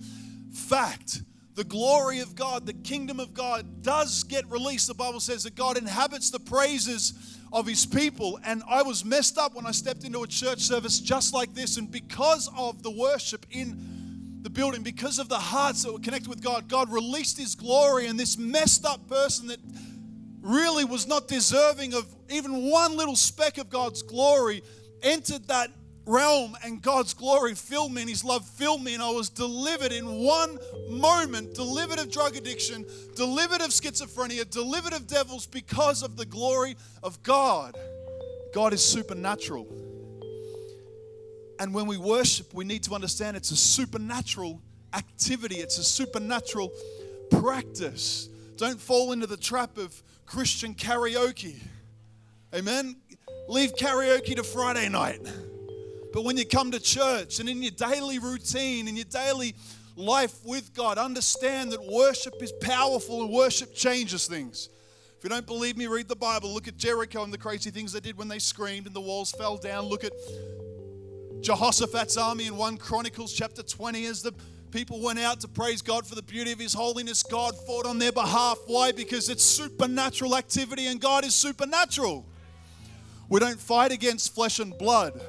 fact. 0.53 1.21
The 1.55 1.65
glory 1.65 2.19
of 2.19 2.33
God, 2.35 2.65
the 2.65 2.73
kingdom 2.73 3.19
of 3.19 3.33
God 3.33 3.81
does 3.81 4.23
get 4.23 4.49
released. 4.49 4.87
The 4.87 4.93
Bible 4.93 5.19
says 5.19 5.43
that 5.43 5.55
God 5.55 5.77
inhabits 5.77 6.29
the 6.29 6.39
praises 6.39 7.39
of 7.51 7.65
his 7.65 7.85
people. 7.85 8.39
And 8.45 8.63
I 8.69 8.83
was 8.83 9.05
messed 9.05 9.37
up 9.37 9.55
when 9.55 9.65
I 9.65 9.71
stepped 9.71 10.03
into 10.03 10.21
a 10.23 10.27
church 10.27 10.59
service 10.59 10.99
just 10.99 11.33
like 11.33 11.53
this. 11.53 11.77
And 11.77 11.89
because 11.89 12.49
of 12.57 12.83
the 12.83 12.91
worship 12.91 13.45
in 13.51 13.94
the 14.45 14.49
building, 14.51 14.83
because 14.83 15.17
of 15.17 15.27
the 15.27 15.39
hearts 15.39 15.81
that 15.83 15.91
were 15.91 15.99
connected 15.99 16.29
with 16.29 16.39
God, 16.39 16.67
God 16.67 16.91
released 16.91 17.35
his 17.35 17.55
glory. 17.55 18.05
And 18.05 18.19
this 18.19 18.37
messed 18.37 18.85
up 18.85 19.09
person 19.09 19.47
that 19.47 19.57
really 20.39 20.85
was 20.85 21.07
not 21.07 21.27
deserving 21.27 21.95
of 21.95 22.05
even 22.29 22.69
one 22.69 22.95
little 22.95 23.15
speck 23.15 23.57
of 23.57 23.71
God's 23.71 24.03
glory 24.03 24.61
entered 25.01 25.47
that 25.47 25.71
realm 26.05 26.55
and 26.63 26.79
God's 26.79 27.15
glory 27.15 27.55
filled 27.55 27.91
me 27.91 28.01
and 28.01 28.09
His 28.09 28.23
love 28.23 28.47
filled 28.47 28.83
me, 28.83 28.93
and 28.93 29.01
I 29.01 29.09
was 29.09 29.29
delivered 29.29 29.91
in 29.91 30.05
one 30.05 30.59
moment 30.89 31.55
delivered 31.55 31.97
of 31.97 32.11
drug 32.11 32.35
addiction, 32.35 32.85
delivered 33.15 33.61
of 33.61 33.71
schizophrenia, 33.71 34.47
delivered 34.47 34.93
of 34.93 35.07
devils 35.07 35.47
because 35.47 36.03
of 36.03 36.17
the 36.17 36.25
glory 36.25 36.77
of 37.01 37.21
God. 37.23 37.75
God 38.53 38.73
is 38.73 38.85
supernatural. 38.85 39.84
And 41.59 41.73
when 41.73 41.87
we 41.87 41.97
worship, 41.97 42.53
we 42.53 42.65
need 42.65 42.83
to 42.83 42.95
understand 42.95 43.37
it's 43.37 43.51
a 43.51 43.57
supernatural 43.57 44.61
activity, 44.93 45.55
it's 45.55 45.77
a 45.77 45.83
supernatural 45.83 46.71
practice. 47.29 48.29
Don't 48.57 48.79
fall 48.79 49.11
into 49.11 49.27
the 49.27 49.37
trap 49.37 49.77
of 49.77 50.01
Christian 50.25 50.73
karaoke. 50.73 51.55
Amen. 52.53 52.95
Leave 53.47 53.75
karaoke 53.75 54.35
to 54.35 54.43
Friday 54.43 54.89
night. 54.89 55.21
But 56.13 56.23
when 56.23 56.37
you 56.37 56.45
come 56.45 56.71
to 56.71 56.79
church 56.79 57.39
and 57.39 57.49
in 57.49 57.61
your 57.61 57.71
daily 57.71 58.19
routine, 58.19 58.87
in 58.87 58.95
your 58.95 59.05
daily 59.05 59.53
life 59.97 60.45
with 60.45 60.73
God, 60.73 60.97
understand 60.97 61.73
that 61.73 61.85
worship 61.85 62.35
is 62.41 62.53
powerful 62.53 63.21
and 63.21 63.31
worship 63.31 63.75
changes 63.75 64.25
things. 64.25 64.69
If 65.17 65.23
you 65.23 65.29
don't 65.29 65.45
believe 65.45 65.75
me, 65.75 65.87
read 65.87 66.07
the 66.07 66.15
Bible. 66.15 66.53
Look 66.53 66.67
at 66.67 66.77
Jericho 66.77 67.23
and 67.23 67.33
the 67.33 67.37
crazy 67.37 67.69
things 67.69 67.91
they 67.91 67.99
did 67.99 68.17
when 68.17 68.29
they 68.29 68.39
screamed 68.39 68.87
and 68.87 68.95
the 68.95 69.01
walls 69.01 69.31
fell 69.31 69.57
down. 69.57 69.85
Look 69.85 70.03
at 70.03 70.13
Jehoshaphat's 71.45 72.17
army 72.17 72.47
in 72.47 72.57
1 72.57 72.77
Chronicles 72.77 73.31
chapter 73.31 73.61
20 73.61 74.07
as 74.07 74.23
the 74.23 74.33
people 74.71 74.99
went 74.99 75.19
out 75.19 75.41
to 75.41 75.47
praise 75.47 75.79
God 75.79 76.07
for 76.07 76.15
the 76.15 76.23
beauty 76.23 76.51
of 76.51 76.57
His 76.57 76.73
holiness. 76.73 77.21
God 77.21 77.53
fought 77.67 77.85
on 77.85 77.99
their 77.99 78.11
behalf. 78.11 78.57
Why? 78.65 78.91
Because 78.91 79.29
it's 79.29 79.43
supernatural 79.43 80.35
activity 80.35 80.87
and 80.87 80.99
God 80.99 81.23
is 81.23 81.35
supernatural. 81.35 82.25
We 83.29 83.39
don't 83.39 83.59
fight 83.59 83.91
against 83.91 84.33
flesh 84.33 84.57
and 84.57 84.75
blood, 84.75 85.21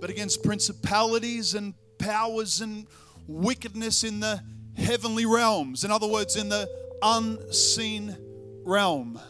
but 0.00 0.08
against 0.08 0.42
principalities 0.42 1.52
and 1.52 1.74
powers 1.98 2.62
and 2.62 2.86
wickedness 3.26 4.04
in 4.04 4.20
the 4.20 4.42
heavenly 4.74 5.26
realms. 5.26 5.84
In 5.84 5.90
other 5.90 6.06
words, 6.06 6.34
in 6.34 6.48
the 6.48 6.66
unseen 7.02 8.16
realm. 8.64 9.20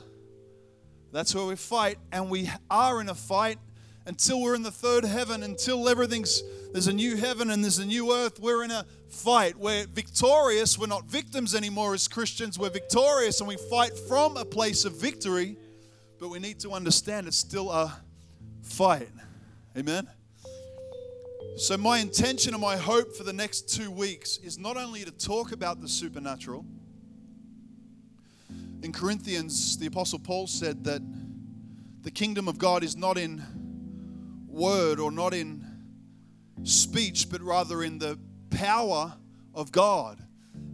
That's 1.10 1.34
where 1.34 1.46
we 1.46 1.56
fight, 1.56 1.98
and 2.12 2.30
we 2.30 2.48
are 2.70 3.00
in 3.00 3.08
a 3.08 3.14
fight 3.16 3.58
until 4.08 4.40
we're 4.40 4.54
in 4.54 4.62
the 4.62 4.70
third 4.70 5.04
heaven, 5.04 5.42
until 5.42 5.86
everything's 5.86 6.42
there's 6.72 6.86
a 6.86 6.92
new 6.92 7.16
heaven 7.16 7.50
and 7.50 7.62
there's 7.62 7.78
a 7.78 7.84
new 7.84 8.12
earth. 8.12 8.40
We're 8.40 8.64
in 8.64 8.70
a 8.70 8.86
fight. 9.10 9.56
We're 9.56 9.86
victorious. 9.86 10.78
We're 10.78 10.86
not 10.86 11.04
victims 11.04 11.54
anymore 11.54 11.92
as 11.92 12.08
Christians. 12.08 12.58
We're 12.58 12.70
victorious 12.70 13.40
and 13.40 13.48
we 13.48 13.56
fight 13.56 13.92
from 14.08 14.38
a 14.38 14.46
place 14.46 14.86
of 14.86 14.94
victory, 14.94 15.56
but 16.18 16.30
we 16.30 16.38
need 16.38 16.58
to 16.60 16.72
understand 16.72 17.26
it's 17.26 17.36
still 17.36 17.70
a 17.70 18.00
fight. 18.62 19.10
Amen. 19.76 20.08
So, 21.58 21.76
my 21.76 21.98
intention 21.98 22.54
and 22.54 22.62
my 22.62 22.78
hope 22.78 23.14
for 23.14 23.24
the 23.24 23.32
next 23.32 23.68
two 23.68 23.90
weeks 23.90 24.38
is 24.38 24.58
not 24.58 24.78
only 24.78 25.04
to 25.04 25.10
talk 25.10 25.52
about 25.52 25.82
the 25.82 25.88
supernatural. 25.88 26.64
In 28.82 28.90
Corinthians, 28.92 29.76
the 29.76 29.86
Apostle 29.86 30.18
Paul 30.18 30.46
said 30.46 30.84
that 30.84 31.02
the 32.02 32.10
kingdom 32.10 32.48
of 32.48 32.58
God 32.58 32.82
is 32.82 32.96
not 32.96 33.18
in 33.18 33.42
word 34.58 34.98
or 34.98 35.10
not 35.12 35.32
in 35.32 35.64
speech, 36.64 37.30
but 37.30 37.40
rather 37.40 37.82
in 37.82 37.98
the 37.98 38.18
power 38.50 39.14
of 39.54 39.72
God. 39.72 40.18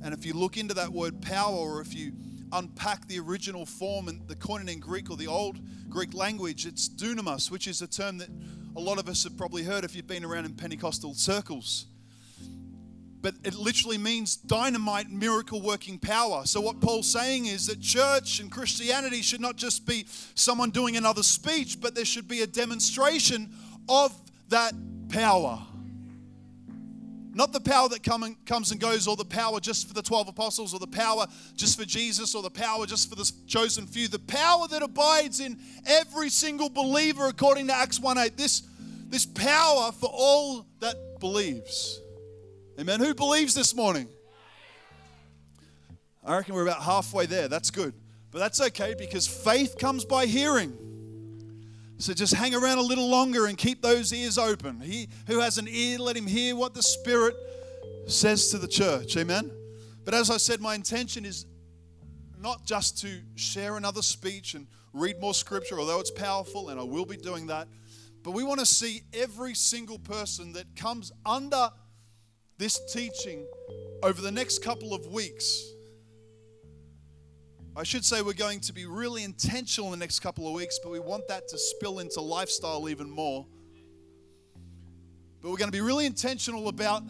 And 0.02 0.14
if 0.14 0.24
you 0.26 0.32
look 0.32 0.56
into 0.56 0.74
that 0.74 0.90
word 0.90 1.20
power, 1.20 1.56
or 1.56 1.80
if 1.80 1.94
you 1.94 2.12
unpack 2.52 3.06
the 3.06 3.18
original 3.18 3.66
form 3.66 4.08
and 4.08 4.26
the 4.26 4.36
Koine 4.36 4.80
Greek 4.80 5.10
or 5.10 5.16
the 5.16 5.26
old 5.26 5.58
Greek 5.88 6.14
language, 6.14 6.66
it's 6.66 6.88
dunamis, 6.88 7.50
which 7.50 7.66
is 7.66 7.82
a 7.82 7.86
term 7.86 8.18
that 8.18 8.28
a 8.76 8.80
lot 8.80 8.98
of 8.98 9.08
us 9.08 9.24
have 9.24 9.36
probably 9.36 9.62
heard 9.62 9.84
if 9.84 9.94
you've 9.94 10.06
been 10.06 10.24
around 10.24 10.46
in 10.46 10.54
Pentecostal 10.54 11.14
circles. 11.14 11.86
But 13.20 13.34
it 13.42 13.54
literally 13.54 13.96
means 13.96 14.36
dynamite 14.36 15.10
miracle 15.10 15.62
working 15.62 15.98
power. 15.98 16.44
So, 16.44 16.60
what 16.60 16.82
Paul's 16.82 17.10
saying 17.10 17.46
is 17.46 17.66
that 17.68 17.80
church 17.80 18.38
and 18.38 18.50
Christianity 18.50 19.22
should 19.22 19.40
not 19.40 19.56
just 19.56 19.86
be 19.86 20.04
someone 20.34 20.68
doing 20.70 20.98
another 20.98 21.22
speech, 21.22 21.80
but 21.80 21.94
there 21.94 22.04
should 22.04 22.28
be 22.28 22.42
a 22.42 22.46
demonstration 22.46 23.50
of 23.88 24.12
that 24.48 24.74
power. 25.08 25.60
Not 27.34 27.52
the 27.52 27.60
power 27.60 27.88
that 27.88 28.04
come 28.04 28.22
and, 28.22 28.46
comes 28.46 28.70
and 28.70 28.80
goes, 28.80 29.08
or 29.08 29.16
the 29.16 29.24
power 29.24 29.58
just 29.58 29.88
for 29.88 29.94
the 29.94 30.02
12 30.02 30.28
apostles, 30.28 30.72
or 30.72 30.78
the 30.78 30.86
power 30.86 31.26
just 31.56 31.76
for 31.78 31.84
Jesus, 31.84 32.34
or 32.34 32.42
the 32.42 32.50
power 32.50 32.86
just 32.86 33.08
for 33.08 33.16
the 33.16 33.30
chosen 33.48 33.86
few. 33.86 34.06
The 34.06 34.20
power 34.20 34.68
that 34.68 34.82
abides 34.82 35.40
in 35.40 35.58
every 35.84 36.28
single 36.28 36.70
believer, 36.70 37.26
according 37.26 37.66
to 37.66 37.74
Acts 37.74 37.98
1 37.98 38.18
8. 38.18 38.36
This, 38.36 38.62
this 39.08 39.26
power 39.26 39.90
for 39.90 40.08
all 40.12 40.64
that 40.78 41.18
believes. 41.18 42.00
Amen. 42.78 43.00
Who 43.00 43.14
believes 43.14 43.52
this 43.52 43.74
morning? 43.74 44.08
I 46.24 46.36
reckon 46.36 46.54
we're 46.54 46.62
about 46.62 46.82
halfway 46.82 47.26
there. 47.26 47.48
That's 47.48 47.70
good. 47.70 47.94
But 48.30 48.38
that's 48.38 48.60
okay 48.60 48.94
because 48.96 49.26
faith 49.26 49.76
comes 49.78 50.04
by 50.04 50.26
hearing. 50.26 50.76
So 52.04 52.12
just 52.12 52.34
hang 52.34 52.54
around 52.54 52.76
a 52.76 52.82
little 52.82 53.08
longer 53.08 53.46
and 53.46 53.56
keep 53.56 53.80
those 53.80 54.12
ears 54.12 54.36
open. 54.36 54.78
He 54.78 55.08
who 55.26 55.40
has 55.40 55.56
an 55.56 55.66
ear, 55.66 55.98
let 55.98 56.14
him 56.14 56.26
hear 56.26 56.54
what 56.54 56.74
the 56.74 56.82
Spirit 56.82 57.34
says 58.06 58.50
to 58.50 58.58
the 58.58 58.68
church. 58.68 59.16
Amen. 59.16 59.50
But 60.04 60.12
as 60.12 60.28
I 60.28 60.36
said, 60.36 60.60
my 60.60 60.74
intention 60.74 61.24
is 61.24 61.46
not 62.38 62.62
just 62.66 63.00
to 63.00 63.22
share 63.36 63.78
another 63.78 64.02
speech 64.02 64.52
and 64.52 64.66
read 64.92 65.18
more 65.18 65.32
scripture, 65.32 65.80
although 65.80 65.98
it's 65.98 66.10
powerful, 66.10 66.68
and 66.68 66.78
I 66.78 66.82
will 66.82 67.06
be 67.06 67.16
doing 67.16 67.46
that. 67.46 67.68
But 68.22 68.32
we 68.32 68.44
want 68.44 68.60
to 68.60 68.66
see 68.66 69.00
every 69.14 69.54
single 69.54 69.98
person 69.98 70.52
that 70.52 70.76
comes 70.76 71.10
under 71.24 71.70
this 72.58 72.78
teaching 72.92 73.46
over 74.02 74.20
the 74.20 74.30
next 74.30 74.62
couple 74.62 74.92
of 74.92 75.06
weeks 75.06 75.72
I 77.76 77.82
should 77.82 78.04
say 78.04 78.22
we're 78.22 78.34
going 78.34 78.60
to 78.60 78.72
be 78.72 78.86
really 78.86 79.24
intentional 79.24 79.92
in 79.92 79.98
the 79.98 80.04
next 80.04 80.20
couple 80.20 80.46
of 80.46 80.54
weeks, 80.54 80.78
but 80.80 80.92
we 80.92 81.00
want 81.00 81.26
that 81.26 81.48
to 81.48 81.58
spill 81.58 81.98
into 81.98 82.20
lifestyle 82.20 82.88
even 82.88 83.10
more. 83.10 83.46
But 85.42 85.50
we're 85.50 85.56
going 85.56 85.72
to 85.72 85.76
be 85.76 85.80
really 85.80 86.06
intentional 86.06 86.68
about 86.68 87.02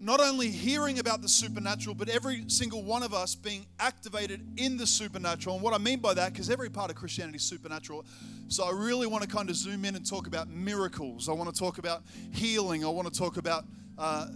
not 0.00 0.20
only 0.20 0.50
hearing 0.50 0.98
about 0.98 1.20
the 1.20 1.28
supernatural, 1.28 1.94
but 1.94 2.08
every 2.08 2.44
single 2.46 2.82
one 2.82 3.02
of 3.02 3.12
us 3.12 3.34
being 3.34 3.66
activated 3.78 4.40
in 4.56 4.78
the 4.78 4.86
supernatural. 4.86 5.56
And 5.56 5.62
what 5.62 5.74
I 5.74 5.78
mean 5.78 6.00
by 6.00 6.14
that, 6.14 6.32
because 6.32 6.48
every 6.48 6.70
part 6.70 6.90
of 6.90 6.96
Christianity 6.96 7.36
is 7.36 7.42
supernatural. 7.42 8.06
So 8.48 8.64
I 8.64 8.72
really 8.72 9.06
want 9.06 9.24
to 9.24 9.28
kind 9.28 9.50
of 9.50 9.56
zoom 9.56 9.84
in 9.84 9.94
and 9.94 10.08
talk 10.08 10.26
about 10.26 10.48
miracles. 10.48 11.28
I 11.28 11.32
want 11.32 11.54
to 11.54 11.58
talk 11.58 11.76
about 11.76 12.02
healing. 12.32 12.82
I 12.82 12.88
want 12.88 13.12
to 13.12 13.18
talk 13.18 13.36
about 13.36 13.64
uh, 13.98 14.28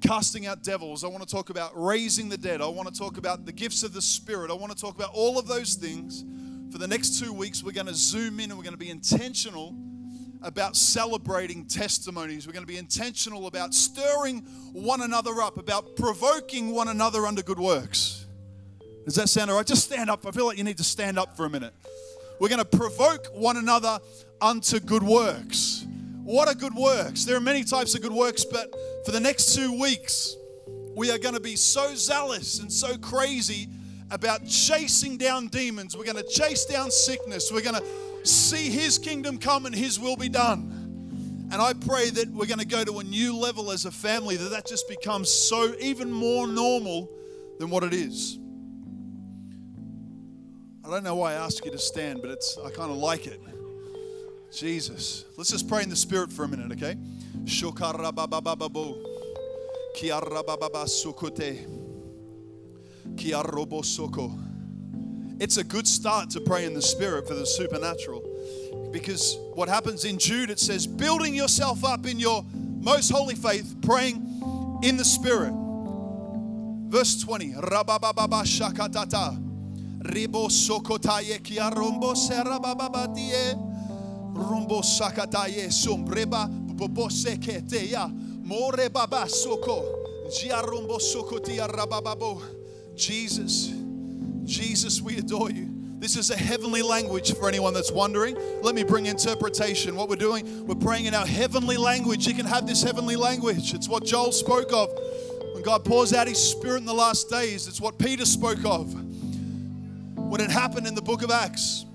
casting 0.00 0.46
out 0.46 0.62
devils. 0.62 1.04
I 1.04 1.08
want 1.08 1.26
to 1.26 1.28
talk 1.28 1.50
about 1.50 1.72
raising 1.74 2.28
the 2.28 2.36
dead. 2.36 2.60
I 2.60 2.66
want 2.66 2.92
to 2.92 2.98
talk 2.98 3.16
about 3.16 3.46
the 3.46 3.52
gifts 3.52 3.82
of 3.82 3.92
the 3.92 4.02
Spirit. 4.02 4.50
I 4.50 4.54
want 4.54 4.72
to 4.72 4.80
talk 4.80 4.94
about 4.94 5.10
all 5.12 5.38
of 5.38 5.46
those 5.46 5.74
things. 5.74 6.24
For 6.70 6.78
the 6.78 6.88
next 6.88 7.20
two 7.20 7.32
weeks, 7.32 7.62
we're 7.62 7.72
going 7.72 7.86
to 7.86 7.94
zoom 7.94 8.40
in 8.40 8.50
and 8.50 8.58
we're 8.58 8.64
going 8.64 8.74
to 8.74 8.78
be 8.78 8.90
intentional 8.90 9.74
about 10.42 10.76
celebrating 10.76 11.64
testimonies. 11.64 12.46
We're 12.46 12.52
going 12.52 12.66
to 12.66 12.72
be 12.72 12.76
intentional 12.76 13.46
about 13.46 13.72
stirring 13.72 14.40
one 14.72 15.00
another 15.00 15.40
up, 15.40 15.56
about 15.56 15.96
provoking 15.96 16.70
one 16.70 16.88
another 16.88 17.26
under 17.26 17.42
good 17.42 17.58
works. 17.58 18.26
Does 19.04 19.14
that 19.16 19.28
sound 19.28 19.50
all 19.50 19.56
right? 19.56 19.66
Just 19.66 19.84
stand 19.84 20.10
up. 20.10 20.26
I 20.26 20.30
feel 20.30 20.46
like 20.46 20.58
you 20.58 20.64
need 20.64 20.78
to 20.78 20.84
stand 20.84 21.18
up 21.18 21.36
for 21.36 21.46
a 21.46 21.50
minute. 21.50 21.74
We're 22.40 22.48
going 22.48 22.58
to 22.58 22.64
provoke 22.64 23.26
one 23.32 23.56
another 23.56 24.00
unto 24.40 24.80
good 24.80 25.02
works. 25.02 25.86
What 26.24 26.48
are 26.48 26.54
good 26.54 26.74
works? 26.74 27.26
There 27.26 27.36
are 27.36 27.40
many 27.40 27.64
types 27.64 27.94
of 27.94 28.00
good 28.00 28.12
works, 28.12 28.46
but 28.46 28.74
for 29.04 29.12
the 29.12 29.20
next 29.20 29.54
two 29.54 29.78
weeks, 29.78 30.34
we 30.96 31.10
are 31.10 31.18
going 31.18 31.34
to 31.34 31.40
be 31.40 31.54
so 31.54 31.94
zealous 31.94 32.60
and 32.60 32.72
so 32.72 32.96
crazy 32.96 33.68
about 34.10 34.46
chasing 34.46 35.18
down 35.18 35.48
demons. 35.48 35.94
We're 35.94 36.04
going 36.04 36.16
to 36.16 36.26
chase 36.26 36.64
down 36.64 36.90
sickness. 36.90 37.52
We're 37.52 37.60
going 37.60 37.76
to 37.76 38.26
see 38.26 38.70
His 38.70 38.98
kingdom 38.98 39.36
come 39.36 39.66
and 39.66 39.74
His 39.74 40.00
will 40.00 40.16
be 40.16 40.30
done. 40.30 41.48
And 41.52 41.60
I 41.60 41.74
pray 41.74 42.08
that 42.08 42.30
we're 42.30 42.46
going 42.46 42.58
to 42.58 42.66
go 42.66 42.84
to 42.84 43.00
a 43.00 43.04
new 43.04 43.36
level 43.36 43.70
as 43.70 43.84
a 43.84 43.90
family, 43.90 44.36
that 44.36 44.48
that 44.48 44.66
just 44.66 44.88
becomes 44.88 45.28
so 45.28 45.74
even 45.78 46.10
more 46.10 46.46
normal 46.46 47.10
than 47.58 47.68
what 47.68 47.84
it 47.84 47.92
is. 47.92 48.38
I 50.86 50.90
don't 50.90 51.04
know 51.04 51.16
why 51.16 51.32
I 51.32 51.34
ask 51.34 51.62
you 51.66 51.70
to 51.70 51.78
stand, 51.78 52.22
but 52.22 52.30
it's 52.30 52.56
I 52.64 52.70
kind 52.70 52.90
of 52.90 52.96
like 52.96 53.26
it. 53.26 53.42
Jesus. 54.54 55.24
Let's 55.36 55.50
just 55.50 55.68
pray 55.68 55.82
in 55.82 55.90
the 55.90 55.96
Spirit 55.96 56.32
for 56.32 56.44
a 56.44 56.48
minute, 56.48 56.72
okay? 56.72 56.96
It's 65.40 65.56
a 65.56 65.64
good 65.64 65.86
start 65.86 66.30
to 66.30 66.40
pray 66.40 66.64
in 66.64 66.74
the 66.74 66.82
Spirit 66.82 67.28
for 67.28 67.34
the 67.34 67.46
supernatural. 67.46 68.22
Because 68.92 69.36
what 69.54 69.68
happens 69.68 70.04
in 70.04 70.18
Jude, 70.18 70.50
it 70.50 70.58
says, 70.58 70.86
building 70.86 71.34
yourself 71.34 71.84
up 71.84 72.06
in 72.06 72.18
your 72.18 72.44
most 72.80 73.10
holy 73.10 73.34
faith, 73.34 73.74
praying 73.82 74.16
in 74.82 74.96
the 74.96 75.04
Spirit. 75.04 75.52
Verse 76.88 77.20
20. 77.22 77.54
Rabababa 77.54 78.44
shakatata. 78.44 79.40
Kiarombo. 81.42 82.14
Rombo 84.34 84.82
sakataye 84.82 85.70
sombreba 85.70 86.48
bobo 86.76 87.08
seketeya. 87.08 88.10
More 88.44 88.88
baba 88.88 89.28
soko. 89.28 90.04
Jia 90.28 90.62
rombo 90.62 90.98
sokotia 90.98 91.68
rabababo. 91.68 92.42
Jesus, 92.96 93.72
Jesus, 94.44 95.00
we 95.00 95.16
adore 95.18 95.50
you. 95.50 95.70
This 95.98 96.16
is 96.16 96.30
a 96.30 96.36
heavenly 96.36 96.82
language 96.82 97.32
for 97.34 97.48
anyone 97.48 97.72
that's 97.72 97.90
wondering. 97.90 98.36
Let 98.62 98.74
me 98.74 98.84
bring 98.84 99.06
interpretation. 99.06 99.96
What 99.96 100.08
we're 100.08 100.16
doing, 100.16 100.66
we're 100.66 100.74
praying 100.74 101.06
in 101.06 101.14
our 101.14 101.26
heavenly 101.26 101.76
language. 101.76 102.26
You 102.26 102.34
can 102.34 102.44
have 102.44 102.66
this 102.66 102.82
heavenly 102.82 103.16
language. 103.16 103.72
It's 103.72 103.88
what 103.88 104.04
Joel 104.04 104.32
spoke 104.32 104.72
of. 104.72 104.90
When 105.54 105.62
God 105.62 105.84
pours 105.84 106.12
out 106.12 106.28
his 106.28 106.38
spirit 106.38 106.78
in 106.78 106.84
the 106.84 106.92
last 106.92 107.30
days, 107.30 107.66
it's 107.68 107.80
what 107.80 107.98
Peter 107.98 108.26
spoke 108.26 108.64
of. 108.66 108.92
When 110.18 110.40
it 110.40 110.50
happened 110.50 110.86
in 110.86 110.94
the 110.94 111.02
book 111.02 111.22
of 111.22 111.30
Acts. 111.30 111.86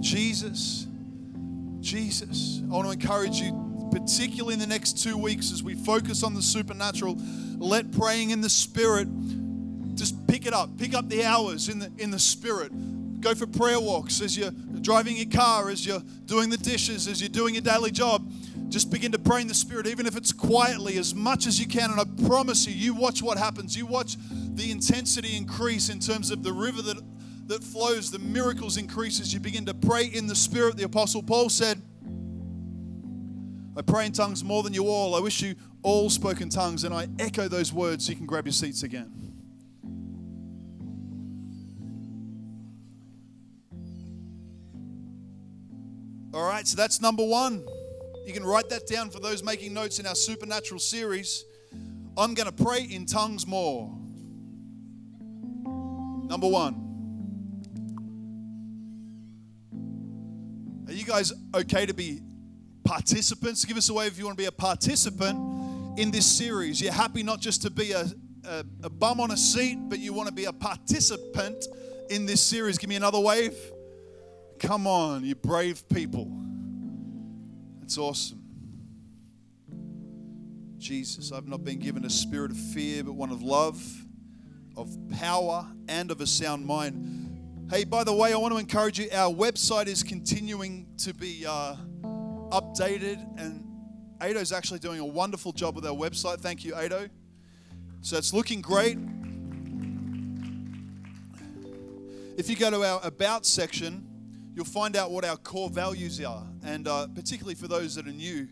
Jesus. 0.00 0.86
Jesus. 1.80 2.62
I 2.64 2.72
want 2.74 2.86
to 2.86 2.92
encourage 2.92 3.40
you, 3.40 3.88
particularly 3.92 4.54
in 4.54 4.60
the 4.60 4.66
next 4.66 5.02
two 5.02 5.16
weeks 5.16 5.52
as 5.52 5.62
we 5.62 5.74
focus 5.74 6.22
on 6.22 6.34
the 6.34 6.42
supernatural, 6.42 7.16
let 7.58 7.92
praying 7.92 8.30
in 8.30 8.40
the 8.40 8.50
spirit 8.50 9.08
just 10.00 10.26
pick 10.26 10.46
it 10.46 10.54
up. 10.54 10.78
Pick 10.78 10.94
up 10.94 11.08
the 11.08 11.24
hours 11.24 11.68
in 11.68 11.78
the 11.78 11.92
in 11.98 12.10
the 12.10 12.18
spirit. 12.18 12.72
Go 13.20 13.34
for 13.34 13.46
prayer 13.46 13.78
walks 13.78 14.22
as 14.22 14.36
you're 14.36 14.52
driving 14.80 15.14
your 15.14 15.28
car, 15.28 15.68
as 15.68 15.84
you're 15.84 16.02
doing 16.24 16.48
the 16.48 16.56
dishes, 16.56 17.06
as 17.06 17.20
you're 17.20 17.28
doing 17.28 17.54
your 17.54 17.62
daily 17.62 17.90
job. 17.90 18.32
Just 18.70 18.90
begin 18.90 19.12
to 19.12 19.18
pray 19.18 19.42
in 19.42 19.48
the 19.48 19.54
spirit, 19.54 19.86
even 19.86 20.06
if 20.06 20.16
it's 20.16 20.32
quietly, 20.32 20.96
as 20.96 21.14
much 21.14 21.46
as 21.46 21.60
you 21.60 21.66
can. 21.66 21.90
And 21.90 22.00
I 22.00 22.04
promise 22.26 22.66
you, 22.66 22.72
you 22.72 22.94
watch 22.94 23.20
what 23.20 23.36
happens. 23.36 23.76
You 23.76 23.84
watch 23.84 24.16
the 24.54 24.70
intensity 24.70 25.36
increase 25.36 25.90
in 25.90 25.98
terms 25.98 26.30
of 26.30 26.42
the 26.42 26.52
river 26.52 26.80
that 26.80 27.02
that 27.50 27.64
flows, 27.64 28.12
the 28.12 28.18
miracles 28.20 28.76
increase 28.76 29.20
as 29.20 29.34
you 29.34 29.40
begin 29.40 29.66
to 29.66 29.74
pray 29.74 30.04
in 30.04 30.28
the 30.28 30.36
spirit. 30.36 30.76
The 30.76 30.84
apostle 30.84 31.20
Paul 31.20 31.48
said, 31.48 31.82
I 33.76 33.82
pray 33.82 34.06
in 34.06 34.12
tongues 34.12 34.44
more 34.44 34.62
than 34.62 34.72
you 34.72 34.86
all. 34.86 35.16
I 35.16 35.20
wish 35.20 35.42
you 35.42 35.56
all 35.82 36.08
spoke 36.10 36.40
in 36.40 36.48
tongues. 36.48 36.84
And 36.84 36.94
I 36.94 37.08
echo 37.18 37.48
those 37.48 37.72
words 37.72 38.06
so 38.06 38.10
you 38.10 38.16
can 38.16 38.26
grab 38.26 38.46
your 38.46 38.52
seats 38.52 38.84
again. 38.84 39.12
All 46.32 46.46
right, 46.48 46.68
so 46.68 46.76
that's 46.76 47.00
number 47.00 47.24
one. 47.24 47.66
You 48.26 48.32
can 48.32 48.44
write 48.44 48.68
that 48.68 48.86
down 48.86 49.10
for 49.10 49.18
those 49.18 49.42
making 49.42 49.74
notes 49.74 49.98
in 49.98 50.06
our 50.06 50.14
supernatural 50.14 50.78
series. 50.78 51.44
I'm 52.16 52.34
going 52.34 52.46
to 52.46 52.64
pray 52.64 52.84
in 52.84 53.06
tongues 53.06 53.44
more. 53.44 53.92
Number 56.28 56.46
one. 56.46 56.79
Guys 61.10 61.32
okay 61.52 61.86
to 61.86 61.92
be 61.92 62.20
participants? 62.84 63.64
Give 63.64 63.76
us 63.76 63.88
a 63.88 63.94
wave 63.94 64.12
if 64.12 64.18
you 64.18 64.26
want 64.26 64.38
to 64.38 64.42
be 64.42 64.46
a 64.46 64.52
participant 64.52 65.98
in 65.98 66.12
this 66.12 66.24
series. 66.24 66.80
You're 66.80 66.92
happy 66.92 67.24
not 67.24 67.40
just 67.40 67.62
to 67.62 67.70
be 67.70 67.90
a, 67.90 68.04
a, 68.44 68.64
a 68.84 68.90
bum 68.90 69.18
on 69.18 69.32
a 69.32 69.36
seat, 69.36 69.76
but 69.88 69.98
you 69.98 70.12
want 70.12 70.28
to 70.28 70.34
be 70.34 70.44
a 70.44 70.52
participant 70.52 71.66
in 72.10 72.26
this 72.26 72.40
series. 72.40 72.78
Give 72.78 72.88
me 72.88 72.94
another 72.94 73.18
wave. 73.18 73.56
Come 74.60 74.86
on, 74.86 75.24
you 75.24 75.34
brave 75.34 75.88
people. 75.88 76.30
It's 77.82 77.98
awesome. 77.98 78.40
Jesus, 80.78 81.32
I've 81.32 81.48
not 81.48 81.64
been 81.64 81.80
given 81.80 82.04
a 82.04 82.10
spirit 82.10 82.52
of 82.52 82.56
fear, 82.56 83.02
but 83.02 83.14
one 83.14 83.32
of 83.32 83.42
love, 83.42 83.82
of 84.76 84.96
power, 85.18 85.66
and 85.88 86.12
of 86.12 86.20
a 86.20 86.26
sound 86.26 86.64
mind. 86.64 87.29
Hey, 87.70 87.84
by 87.84 88.02
the 88.02 88.12
way, 88.12 88.32
I 88.32 88.36
want 88.36 88.52
to 88.52 88.58
encourage 88.58 88.98
you, 88.98 89.08
our 89.12 89.32
website 89.32 89.86
is 89.86 90.02
continuing 90.02 90.88
to 90.98 91.14
be 91.14 91.46
uh, 91.46 91.76
updated, 92.48 93.24
and 93.40 93.64
Ado's 94.20 94.50
actually 94.50 94.80
doing 94.80 94.98
a 94.98 95.04
wonderful 95.04 95.52
job 95.52 95.76
with 95.76 95.86
our 95.86 95.94
website. 95.94 96.40
Thank 96.40 96.64
you, 96.64 96.74
Ado. 96.74 97.08
So 98.00 98.16
it's 98.16 98.34
looking 98.34 98.60
great. 98.60 98.98
If 102.36 102.50
you 102.50 102.56
go 102.56 102.72
to 102.72 102.82
our 102.82 103.00
About 103.04 103.46
section, 103.46 104.04
you'll 104.56 104.64
find 104.64 104.96
out 104.96 105.12
what 105.12 105.24
our 105.24 105.36
core 105.36 105.70
values 105.70 106.20
are. 106.24 106.44
And 106.64 106.88
uh, 106.88 107.06
particularly 107.14 107.54
for 107.54 107.68
those 107.68 107.94
that 107.94 108.08
are 108.08 108.10
new, 108.10 108.48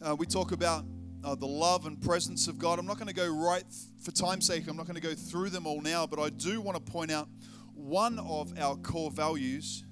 uh, 0.00 0.14
we 0.14 0.26
talk 0.26 0.52
about 0.52 0.84
uh, 1.24 1.34
the 1.34 1.44
love 1.48 1.86
and 1.86 2.00
presence 2.00 2.46
of 2.46 2.56
God. 2.56 2.78
I'm 2.78 2.86
not 2.86 2.98
going 2.98 3.08
to 3.08 3.14
go 3.14 3.28
right, 3.28 3.64
for 4.00 4.12
time's 4.12 4.46
sake, 4.46 4.68
I'm 4.68 4.76
not 4.76 4.86
going 4.86 4.94
to 4.94 5.02
go 5.02 5.14
through 5.14 5.50
them 5.50 5.66
all 5.66 5.80
now, 5.80 6.06
but 6.06 6.20
I 6.20 6.30
do 6.30 6.60
want 6.60 6.76
to 6.76 6.92
point 6.92 7.10
out 7.10 7.28
one 7.78 8.18
of 8.18 8.58
our 8.58 8.76
core 8.76 9.10
values. 9.10 9.84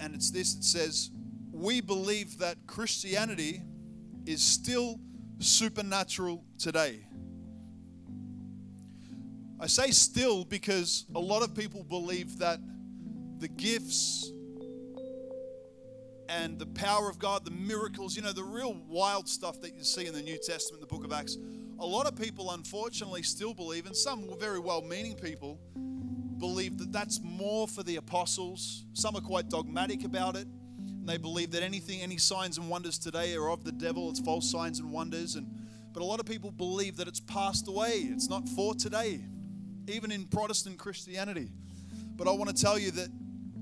And 0.00 0.14
it's 0.14 0.30
this 0.30 0.56
it 0.56 0.64
says, 0.64 1.10
We 1.52 1.80
believe 1.80 2.38
that 2.38 2.56
Christianity 2.66 3.62
is 4.26 4.42
still 4.42 4.98
supernatural 5.38 6.44
today. 6.58 7.06
I 9.60 9.66
say 9.66 9.90
still 9.90 10.44
because 10.44 11.04
a 11.14 11.20
lot 11.20 11.42
of 11.42 11.54
people 11.54 11.84
believe 11.84 12.38
that 12.38 12.60
the 13.38 13.48
gifts 13.48 14.32
and 16.30 16.58
the 16.58 16.66
power 16.66 17.10
of 17.10 17.18
God, 17.18 17.44
the 17.44 17.50
miracles, 17.50 18.16
you 18.16 18.22
know, 18.22 18.32
the 18.32 18.44
real 18.44 18.74
wild 18.88 19.28
stuff 19.28 19.60
that 19.60 19.74
you 19.74 19.84
see 19.84 20.06
in 20.06 20.14
the 20.14 20.22
New 20.22 20.38
Testament, 20.38 20.80
the 20.80 20.86
book 20.86 21.04
of 21.04 21.12
Acts, 21.12 21.36
a 21.80 21.86
lot 21.86 22.06
of 22.06 22.14
people 22.14 22.52
unfortunately 22.52 23.22
still 23.22 23.54
believe, 23.54 23.86
and 23.86 23.96
some 23.96 24.28
very 24.38 24.58
well 24.58 24.82
meaning 24.82 25.14
people 25.16 25.58
believe 26.38 26.78
that 26.78 26.92
that's 26.92 27.20
more 27.22 27.66
for 27.66 27.82
the 27.82 27.96
apostles. 27.96 28.84
Some 28.92 29.16
are 29.16 29.20
quite 29.20 29.48
dogmatic 29.48 30.04
about 30.04 30.36
it. 30.36 30.46
And 30.78 31.08
they 31.08 31.16
believe 31.16 31.50
that 31.52 31.62
anything, 31.62 32.00
any 32.00 32.18
signs 32.18 32.58
and 32.58 32.68
wonders 32.68 32.98
today 32.98 33.34
are 33.34 33.50
of 33.50 33.64
the 33.64 33.72
devil, 33.72 34.10
it's 34.10 34.20
false 34.20 34.50
signs 34.50 34.78
and 34.78 34.92
wonders. 34.92 35.34
And 35.34 35.46
but 35.92 36.02
a 36.02 36.04
lot 36.04 36.20
of 36.20 36.26
people 36.26 36.52
believe 36.52 36.96
that 36.98 37.08
it's 37.08 37.20
passed 37.20 37.66
away. 37.66 38.08
It's 38.12 38.28
not 38.28 38.48
for 38.48 38.74
today 38.74 39.20
even 39.90 40.12
in 40.12 40.24
Protestant 40.26 40.78
Christianity. 40.78 41.50
But 42.16 42.28
I 42.28 42.32
want 42.32 42.54
to 42.54 42.62
tell 42.62 42.78
you 42.78 42.90
that 42.92 43.08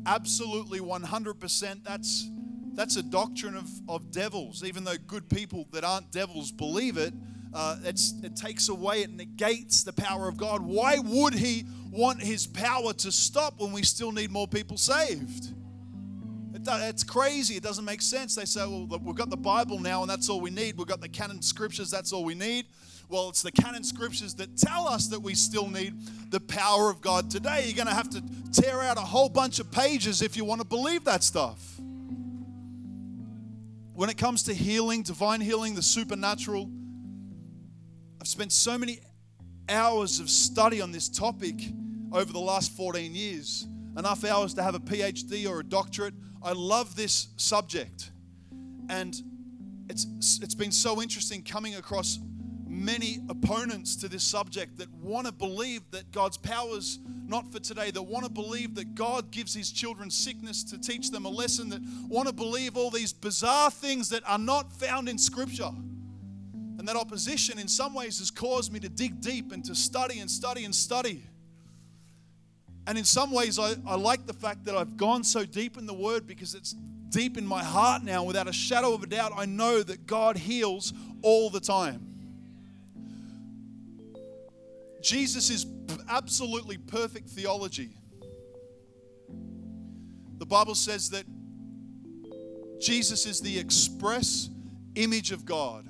absolutely 0.07 0.81
100% 0.81 1.85
that's 1.85 2.29
that's 2.75 2.97
a 2.97 3.03
doctrine 3.03 3.57
of, 3.57 3.69
of 3.89 4.13
devils 4.13 4.63
even 4.63 4.85
though 4.85 4.95
good 5.09 5.29
people 5.29 5.67
that 5.73 5.83
aren't 5.83 6.13
devils 6.13 6.53
believe 6.53 6.97
it 6.97 7.13
uh, 7.55 7.77
it 7.85 8.37
takes 8.37 8.69
away 8.69 9.03
it 9.03 9.11
negates 9.11 9.83
the 9.83 9.93
power 9.93 10.29
of 10.29 10.37
god. 10.37 10.61
Why 10.61 10.99
would 10.99 11.35
he 11.35 11.65
want 11.91 12.23
his 12.23 12.47
power 12.47 12.93
to 12.93 13.11
stop 13.13 13.61
when 13.61 13.73
we 13.73 13.83
still 13.83 14.13
need 14.13 14.31
more 14.31 14.47
people 14.47 14.77
saved? 14.77 15.53
It, 16.55 16.63
it's 16.67 17.05
crazy. 17.05 17.57
It 17.57 17.63
doesn't 17.63 17.85
make 17.85 18.03
sense. 18.03 18.35
They 18.35 18.45
say 18.45 18.61
well 18.61 18.87
we've 19.03 19.17
got 19.17 19.31
the 19.31 19.37
bible 19.37 19.79
now 19.79 20.03
and 20.03 20.11
that's 20.11 20.29
all 20.29 20.41
we 20.41 20.51
need. 20.51 20.77
We've 20.77 20.87
got 20.87 21.01
the 21.01 21.09
canon 21.09 21.43
scriptures 21.43 21.91
that's 21.91 22.13
all 22.13 22.25
we 22.25 22.35
need. 22.35 22.67
Well, 23.09 23.31
it's 23.31 23.41
the 23.41 23.53
canon 23.53 23.85
scriptures 23.85 24.35
that 24.35 24.59
tell 24.59 24.87
us 24.87 25.07
that 25.09 25.21
we 25.21 25.35
still 25.35 25.67
need 25.67 25.95
the 26.31 26.41
power 26.41 26.91
of 26.91 27.01
God 27.01 27.31
today. 27.31 27.65
You're 27.65 27.77
going 27.77 27.89
to 27.89 27.95
have 27.95 28.11
to 28.11 28.23
tear 28.53 28.83
out 28.83 28.99
a 28.99 29.03
whole 29.03 29.31
bunch 29.31 29.61
of 29.61 29.71
pages 29.71 30.21
if 30.21 30.37
you 30.37 30.45
want 30.45 30.61
to 30.61 30.67
believe 30.67 31.05
that 31.05 31.25
stuff. 31.25 31.59
When 33.95 34.11
it 34.11 34.19
comes 34.19 34.43
to 34.45 34.55
healing, 34.55 35.03
divine 35.03 35.41
healing, 35.41 35.75
the 35.75 35.83
supernatural, 35.83 36.71
I've 38.21 38.29
spent 38.29 38.53
so 38.53 38.77
many 38.77 38.99
hours 39.69 40.19
of 40.19 40.29
study 40.29 40.81
on 40.81 40.91
this 40.91 41.09
topic 41.09 41.55
over 42.13 42.33
the 42.33 42.41
last 42.41 42.73
14 42.73 43.15
years, 43.15 43.67
enough 43.97 44.25
hours 44.25 44.55
to 44.55 44.63
have 44.63 44.75
a 44.75 44.81
PhD 44.81 45.49
or 45.49 45.61
a 45.61 45.65
doctorate. 45.65 46.15
I 46.43 46.53
love 46.53 46.97
this 46.97 47.29
subject. 47.37 48.11
And 48.89 49.15
it's, 49.89 50.07
it's 50.43 50.55
been 50.55 50.73
so 50.73 51.01
interesting 51.01 51.43
coming 51.43 51.77
across 51.77 52.19
many 52.67 53.19
opponents 53.29 53.97
to 53.97 54.09
this 54.09 54.25
subject 54.25 54.79
that 54.79 54.93
want 54.95 55.27
to 55.27 55.33
believe 55.33 55.83
that 55.93 56.11
God's 56.11 56.37
power's 56.37 56.99
not 57.27 57.53
for 57.53 57.61
today, 57.61 57.91
that 57.91 58.03
want 58.03 58.25
to 58.25 58.31
believe 58.31 58.75
that 58.75 58.95
God 58.95 59.31
gives 59.31 59.55
his 59.55 59.71
children 59.71 60.11
sickness 60.11 60.65
to 60.65 60.79
teach 60.79 61.11
them 61.11 61.25
a 61.25 61.29
lesson, 61.29 61.69
that 61.69 61.83
want 62.09 62.27
to 62.27 62.35
believe 62.35 62.77
all 62.77 62.91
these 62.91 63.13
bizarre 63.13 63.71
things 63.71 64.09
that 64.09 64.23
are 64.27 64.39
not 64.39 64.73
found 64.73 65.09
in 65.09 65.19
Scripture. 65.19 65.71
And 66.79 66.87
that 66.87 66.97
opposition, 66.97 67.59
in 67.59 67.69
some 67.69 67.93
ways, 67.93 68.21
has 68.21 68.31
caused 68.31 68.73
me 68.73 68.79
to 68.81 68.89
dig 68.89 69.21
deep 69.21 69.53
and 69.53 69.65
to 69.65 69.75
study 69.75 70.21
and 70.21 70.31
study 70.31 70.65
and 70.65 70.75
study. 70.75 71.25
And 72.87 72.97
in 72.97 73.05
some 73.05 73.33
ways, 73.33 73.59
I, 73.59 73.75
I 73.87 73.97
like 73.97 74.27
the 74.27 74.33
fact 74.33 74.65
that 74.65 74.77
I've 74.77 74.97
gone 74.97 75.25
so 75.25 75.45
deep 75.45 75.77
in 75.77 75.87
the 75.87 75.93
Word 75.93 76.27
because 76.27 76.55
it's 76.55 76.75
deep 77.11 77.37
in 77.37 77.47
my 77.47 77.63
heart 77.63 78.03
now. 78.03 78.23
Without 78.23 78.49
a 78.49 78.53
shadow 78.53 78.95
of 78.95 79.03
a 79.03 79.07
doubt, 79.07 79.33
I 79.37 79.45
know 79.45 79.83
that 79.83 80.07
God 80.07 80.37
heals 80.37 80.95
all 81.23 81.51
the 81.51 81.61
time. 81.61 82.05
Jesus 85.03 85.51
is 85.51 85.67
absolutely 86.09 86.79
perfect 86.79 87.29
theology. 87.29 87.91
The 90.39 90.47
Bible 90.47 90.75
says 90.75 91.11
that 91.11 91.25
Jesus 92.81 93.27
is 93.27 93.41
the 93.41 93.59
express 93.59 94.49
image 94.95 95.33
of 95.33 95.45
God, 95.45 95.89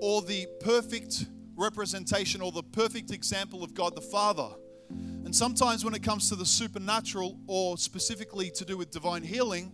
or 0.00 0.22
the 0.22 0.46
perfect 0.60 1.26
representation, 1.56 2.40
or 2.40 2.52
the 2.52 2.62
perfect 2.62 3.10
example 3.10 3.64
of 3.64 3.74
God 3.74 3.94
the 3.94 4.00
Father. 4.00 4.48
And 4.90 5.34
sometimes 5.34 5.84
when 5.84 5.94
it 5.94 6.02
comes 6.02 6.28
to 6.28 6.36
the 6.36 6.46
supernatural 6.46 7.38
or 7.46 7.76
specifically 7.76 8.50
to 8.52 8.64
do 8.64 8.76
with 8.78 8.90
divine 8.90 9.22
healing, 9.22 9.72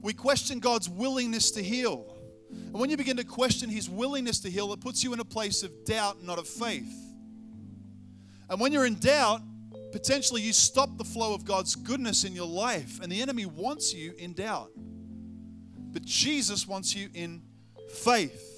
we 0.00 0.12
question 0.12 0.58
God's 0.58 0.88
willingness 0.88 1.50
to 1.52 1.62
heal. 1.62 2.16
And 2.50 2.74
when 2.74 2.90
you 2.90 2.96
begin 2.96 3.16
to 3.18 3.24
question 3.24 3.68
his 3.68 3.88
willingness 3.88 4.40
to 4.40 4.50
heal, 4.50 4.72
it 4.72 4.80
puts 4.80 5.04
you 5.04 5.12
in 5.12 5.20
a 5.20 5.24
place 5.24 5.62
of 5.62 5.84
doubt, 5.84 6.22
not 6.22 6.38
of 6.38 6.48
faith. 6.48 6.92
And 8.48 8.60
when 8.60 8.72
you're 8.72 8.86
in 8.86 8.96
doubt, 8.96 9.42
potentially 9.92 10.42
you 10.42 10.52
stop 10.52 10.96
the 10.98 11.04
flow 11.04 11.34
of 11.34 11.44
God's 11.44 11.74
goodness 11.74 12.24
in 12.24 12.34
your 12.34 12.48
life, 12.48 12.98
and 13.02 13.10
the 13.12 13.22
enemy 13.22 13.46
wants 13.46 13.94
you 13.94 14.12
in 14.18 14.32
doubt. 14.32 14.70
But 15.92 16.02
Jesus 16.02 16.66
wants 16.66 16.96
you 16.96 17.08
in 17.14 17.42
faith. 17.90 18.53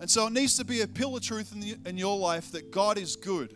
And 0.00 0.10
so 0.10 0.26
it 0.26 0.32
needs 0.32 0.56
to 0.56 0.64
be 0.64 0.82
a 0.82 0.86
pillar 0.86 1.20
truth 1.20 1.52
in, 1.52 1.60
the, 1.60 1.76
in 1.86 1.96
your 1.96 2.18
life 2.18 2.52
that 2.52 2.70
God 2.70 2.98
is 2.98 3.16
good. 3.16 3.52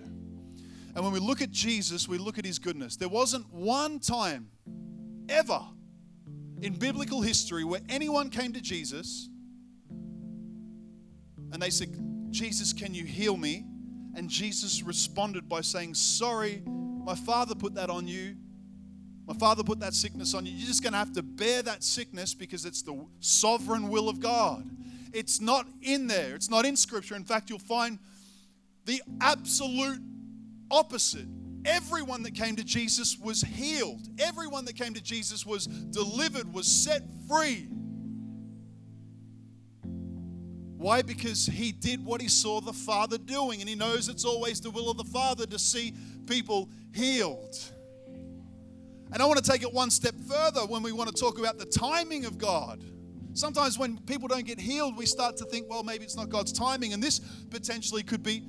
And 0.95 1.05
when 1.05 1.13
we 1.13 1.21
look 1.21 1.43
at 1.43 1.51
Jesus, 1.51 2.09
we 2.09 2.19
look 2.19 2.39
at 2.39 2.45
his 2.45 2.59
goodness. 2.59 2.97
There 2.97 3.09
wasn't 3.09 3.53
one 3.53 4.01
time 4.01 4.51
ever 5.29 5.61
in 6.61 6.75
biblical 6.75 7.21
history 7.21 7.65
where 7.65 7.81
anyone 7.89 8.31
came 8.31 8.53
to 8.53 8.61
Jesus 8.61 9.29
and 11.53 11.61
they 11.61 11.71
said, 11.71 11.89
Jesus, 12.31 12.73
can 12.73 12.95
you 12.95 13.05
heal 13.05 13.37
me? 13.37 13.65
And 14.15 14.29
Jesus 14.29 14.83
responded 14.83 15.49
by 15.49 15.61
saying, 15.61 15.95
Sorry, 15.95 16.63
my 16.67 17.15
father 17.15 17.55
put 17.55 17.75
that 17.75 17.91
on 17.91 18.09
you. 18.09 18.37
My 19.27 19.35
father 19.35 19.63
put 19.63 19.79
that 19.81 19.95
sickness 19.95 20.35
on 20.35 20.45
you. 20.45 20.53
You're 20.53 20.67
just 20.67 20.83
going 20.83 20.93
to 20.93 20.99
have 20.99 21.13
to 21.13 21.23
bear 21.23 21.63
that 21.63 21.85
sickness 21.85 22.35
because 22.35 22.65
it's 22.65 22.83
the 22.83 23.07
sovereign 23.21 23.89
will 23.89 24.09
of 24.09 24.19
God. 24.19 24.69
It's 25.13 25.41
not 25.41 25.67
in 25.83 26.07
there, 26.07 26.35
it's 26.35 26.51
not 26.51 26.65
in 26.65 26.77
Scripture. 26.77 27.17
In 27.17 27.25
fact, 27.25 27.51
you'll 27.51 27.59
find 27.59 27.99
the 28.85 29.03
absolute 29.21 30.01
opposite. 30.71 31.27
Everyone 31.65 32.23
that 32.23 32.35
came 32.35 32.57
to 32.57 32.65
Jesus 32.65 33.19
was 33.19 33.43
healed, 33.43 34.09
everyone 34.19 34.65
that 34.65 34.77
came 34.77 34.95
to 34.95 35.03
Jesus 35.03 35.45
was 35.45 35.67
delivered, 35.67 36.53
was 36.53 36.67
set 36.67 37.03
free. 37.29 37.69
Why? 40.79 41.03
Because 41.03 41.45
he 41.45 41.73
did 41.73 42.03
what 42.03 42.23
he 42.23 42.29
saw 42.29 42.63
the 42.63 42.73
Father 42.73 43.19
doing, 43.19 43.61
and 43.61 43.69
he 43.69 43.75
knows 43.75 44.09
it's 44.09 44.25
always 44.25 44.63
the 44.63 44.71
will 44.71 44.91
of 44.91 44.97
the 44.97 45.05
Father 45.05 45.45
to 45.45 45.59
see 45.59 45.93
people 46.27 46.71
healed. 46.95 47.59
And 49.13 49.23
I 49.23 49.27
want 49.27 49.45
to 49.45 49.51
take 49.51 49.63
it 49.63 49.73
one 49.73 49.91
step 49.91 50.15
further 50.27 50.61
when 50.61 50.83
we 50.83 50.93
want 50.93 51.15
to 51.15 51.21
talk 51.21 51.39
about 51.39 51.59
the 51.59 51.67
timing 51.67 52.25
of 52.25 52.39
God. 52.39 52.83
Sometimes 53.33 53.79
when 53.79 53.99
people 53.99 54.29
don't 54.29 54.47
get 54.47 54.59
healed, 54.61 54.97
we 54.97 55.07
start 55.07 55.37
to 55.39 55.45
think, 55.45 55.69
well, 55.71 55.83
maybe 55.83 56.05
it's 56.05 56.17
not 56.17 56.29
God's 56.29 56.53
timing, 56.53 56.93
and 56.93 57.03
this 57.03 57.21
potentially 57.51 58.03
could 58.03 58.23
be 58.23 58.43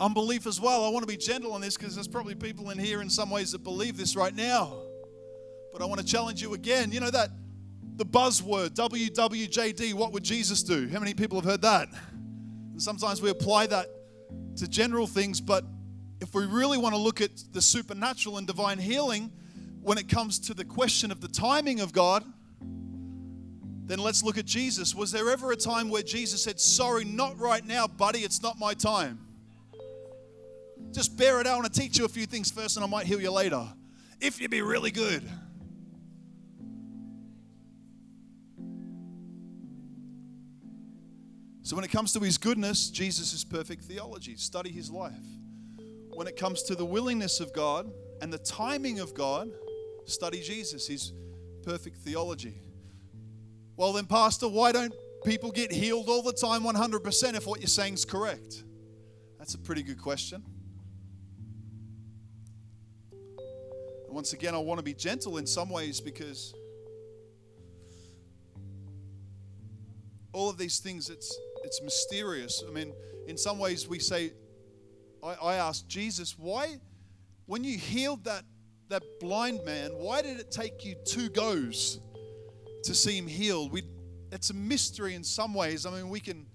unbelief 0.00 0.46
as 0.46 0.60
well. 0.60 0.84
I 0.84 0.88
want 0.88 1.02
to 1.02 1.06
be 1.06 1.16
gentle 1.16 1.52
on 1.52 1.60
this 1.60 1.76
because 1.76 1.94
there's 1.94 2.08
probably 2.08 2.34
people 2.34 2.70
in 2.70 2.78
here 2.78 3.02
in 3.02 3.10
some 3.10 3.30
ways 3.30 3.52
that 3.52 3.62
believe 3.62 3.96
this 3.96 4.16
right 4.16 4.34
now. 4.34 4.82
But 5.72 5.82
I 5.82 5.84
want 5.84 6.00
to 6.00 6.06
challenge 6.06 6.42
you 6.42 6.54
again. 6.54 6.90
You 6.90 7.00
know 7.00 7.10
that 7.10 7.30
the 7.96 8.06
buzzword 8.06 8.70
WWJD, 8.70 9.94
what 9.94 10.12
would 10.12 10.24
Jesus 10.24 10.62
do? 10.62 10.88
How 10.88 10.98
many 10.98 11.14
people 11.14 11.38
have 11.38 11.48
heard 11.48 11.62
that? 11.62 11.88
And 12.72 12.82
sometimes 12.82 13.20
we 13.20 13.30
apply 13.30 13.66
that 13.66 13.88
to 14.56 14.66
general 14.66 15.06
things, 15.06 15.40
but 15.40 15.64
if 16.20 16.34
we 16.34 16.44
really 16.46 16.78
want 16.78 16.94
to 16.94 17.00
look 17.00 17.20
at 17.20 17.30
the 17.52 17.62
supernatural 17.62 18.38
and 18.38 18.46
divine 18.46 18.78
healing 18.78 19.32
when 19.82 19.98
it 19.98 20.08
comes 20.08 20.38
to 20.38 20.54
the 20.54 20.64
question 20.64 21.10
of 21.10 21.20
the 21.20 21.28
timing 21.28 21.80
of 21.80 21.92
God, 21.92 22.24
then 23.86 23.98
let's 23.98 24.22
look 24.22 24.38
at 24.38 24.44
Jesus. 24.44 24.94
Was 24.94 25.10
there 25.10 25.30
ever 25.30 25.50
a 25.50 25.56
time 25.56 25.88
where 25.88 26.02
Jesus 26.02 26.44
said, 26.44 26.60
Sorry, 26.60 27.04
not 27.04 27.38
right 27.40 27.64
now, 27.66 27.86
buddy, 27.86 28.20
it's 28.20 28.42
not 28.42 28.58
my 28.58 28.74
time? 28.74 29.18
Just 30.92 31.16
bear 31.16 31.40
it 31.40 31.46
out. 31.46 31.54
I 31.54 31.56
want 31.56 31.72
to 31.72 31.80
teach 31.80 31.98
you 31.98 32.04
a 32.04 32.08
few 32.08 32.26
things 32.26 32.50
first, 32.50 32.76
and 32.76 32.84
I 32.84 32.88
might 32.88 33.06
heal 33.06 33.20
you 33.20 33.30
later. 33.30 33.66
If 34.20 34.40
you 34.40 34.48
be 34.48 34.62
really 34.62 34.90
good. 34.90 35.22
So, 41.62 41.76
when 41.76 41.84
it 41.84 41.90
comes 41.90 42.12
to 42.14 42.20
his 42.20 42.36
goodness, 42.36 42.90
Jesus 42.90 43.32
is 43.32 43.44
perfect 43.44 43.84
theology. 43.84 44.34
Study 44.36 44.70
his 44.70 44.90
life. 44.90 45.14
When 46.14 46.26
it 46.26 46.36
comes 46.36 46.62
to 46.64 46.74
the 46.74 46.84
willingness 46.84 47.40
of 47.40 47.52
God 47.52 47.90
and 48.20 48.32
the 48.32 48.38
timing 48.38 49.00
of 49.00 49.14
God, 49.14 49.50
study 50.04 50.40
Jesus, 50.40 50.86
his 50.86 51.12
perfect 51.62 51.98
theology. 51.98 52.60
Well, 53.76 53.92
then, 53.92 54.06
Pastor, 54.06 54.48
why 54.48 54.72
don't 54.72 54.94
people 55.24 55.50
get 55.50 55.72
healed 55.72 56.08
all 56.08 56.22
the 56.22 56.32
time 56.32 56.62
100% 56.62 57.34
if 57.34 57.46
what 57.46 57.60
you're 57.60 57.68
saying 57.68 57.94
is 57.94 58.04
correct? 58.04 58.64
That's 59.38 59.54
a 59.54 59.58
pretty 59.58 59.82
good 59.82 59.98
question. 60.00 60.42
And 63.12 64.14
once 64.14 64.32
again, 64.32 64.54
I 64.54 64.58
want 64.58 64.78
to 64.78 64.84
be 64.84 64.94
gentle 64.94 65.38
in 65.38 65.46
some 65.46 65.70
ways 65.70 66.00
because 66.00 66.52
all 70.32 70.50
of 70.50 70.58
these 70.58 70.78
things, 70.78 71.08
it's, 71.08 71.38
it's 71.64 71.80
mysterious. 71.82 72.62
I 72.66 72.70
mean, 72.70 72.92
in 73.26 73.36
some 73.36 73.58
ways, 73.58 73.88
we 73.88 73.98
say, 73.98 74.32
I, 75.22 75.34
I 75.34 75.54
asked 75.56 75.88
Jesus, 75.88 76.38
why, 76.38 76.78
when 77.46 77.64
you 77.64 77.78
healed 77.78 78.24
that, 78.24 78.44
that 78.88 79.02
blind 79.20 79.64
man, 79.64 79.90
why 79.92 80.22
did 80.22 80.40
it 80.40 80.50
take 80.50 80.84
you 80.84 80.94
two 81.04 81.28
goes 81.28 82.00
to 82.84 82.94
see 82.94 83.16
him 83.16 83.26
healed? 83.26 83.72
We, 83.72 83.82
it's 84.32 84.50
a 84.50 84.54
mystery 84.54 85.14
in 85.14 85.24
some 85.24 85.54
ways. 85.54 85.86
I 85.86 85.90
mean, 85.90 86.08
we 86.08 86.20
can, 86.20 86.46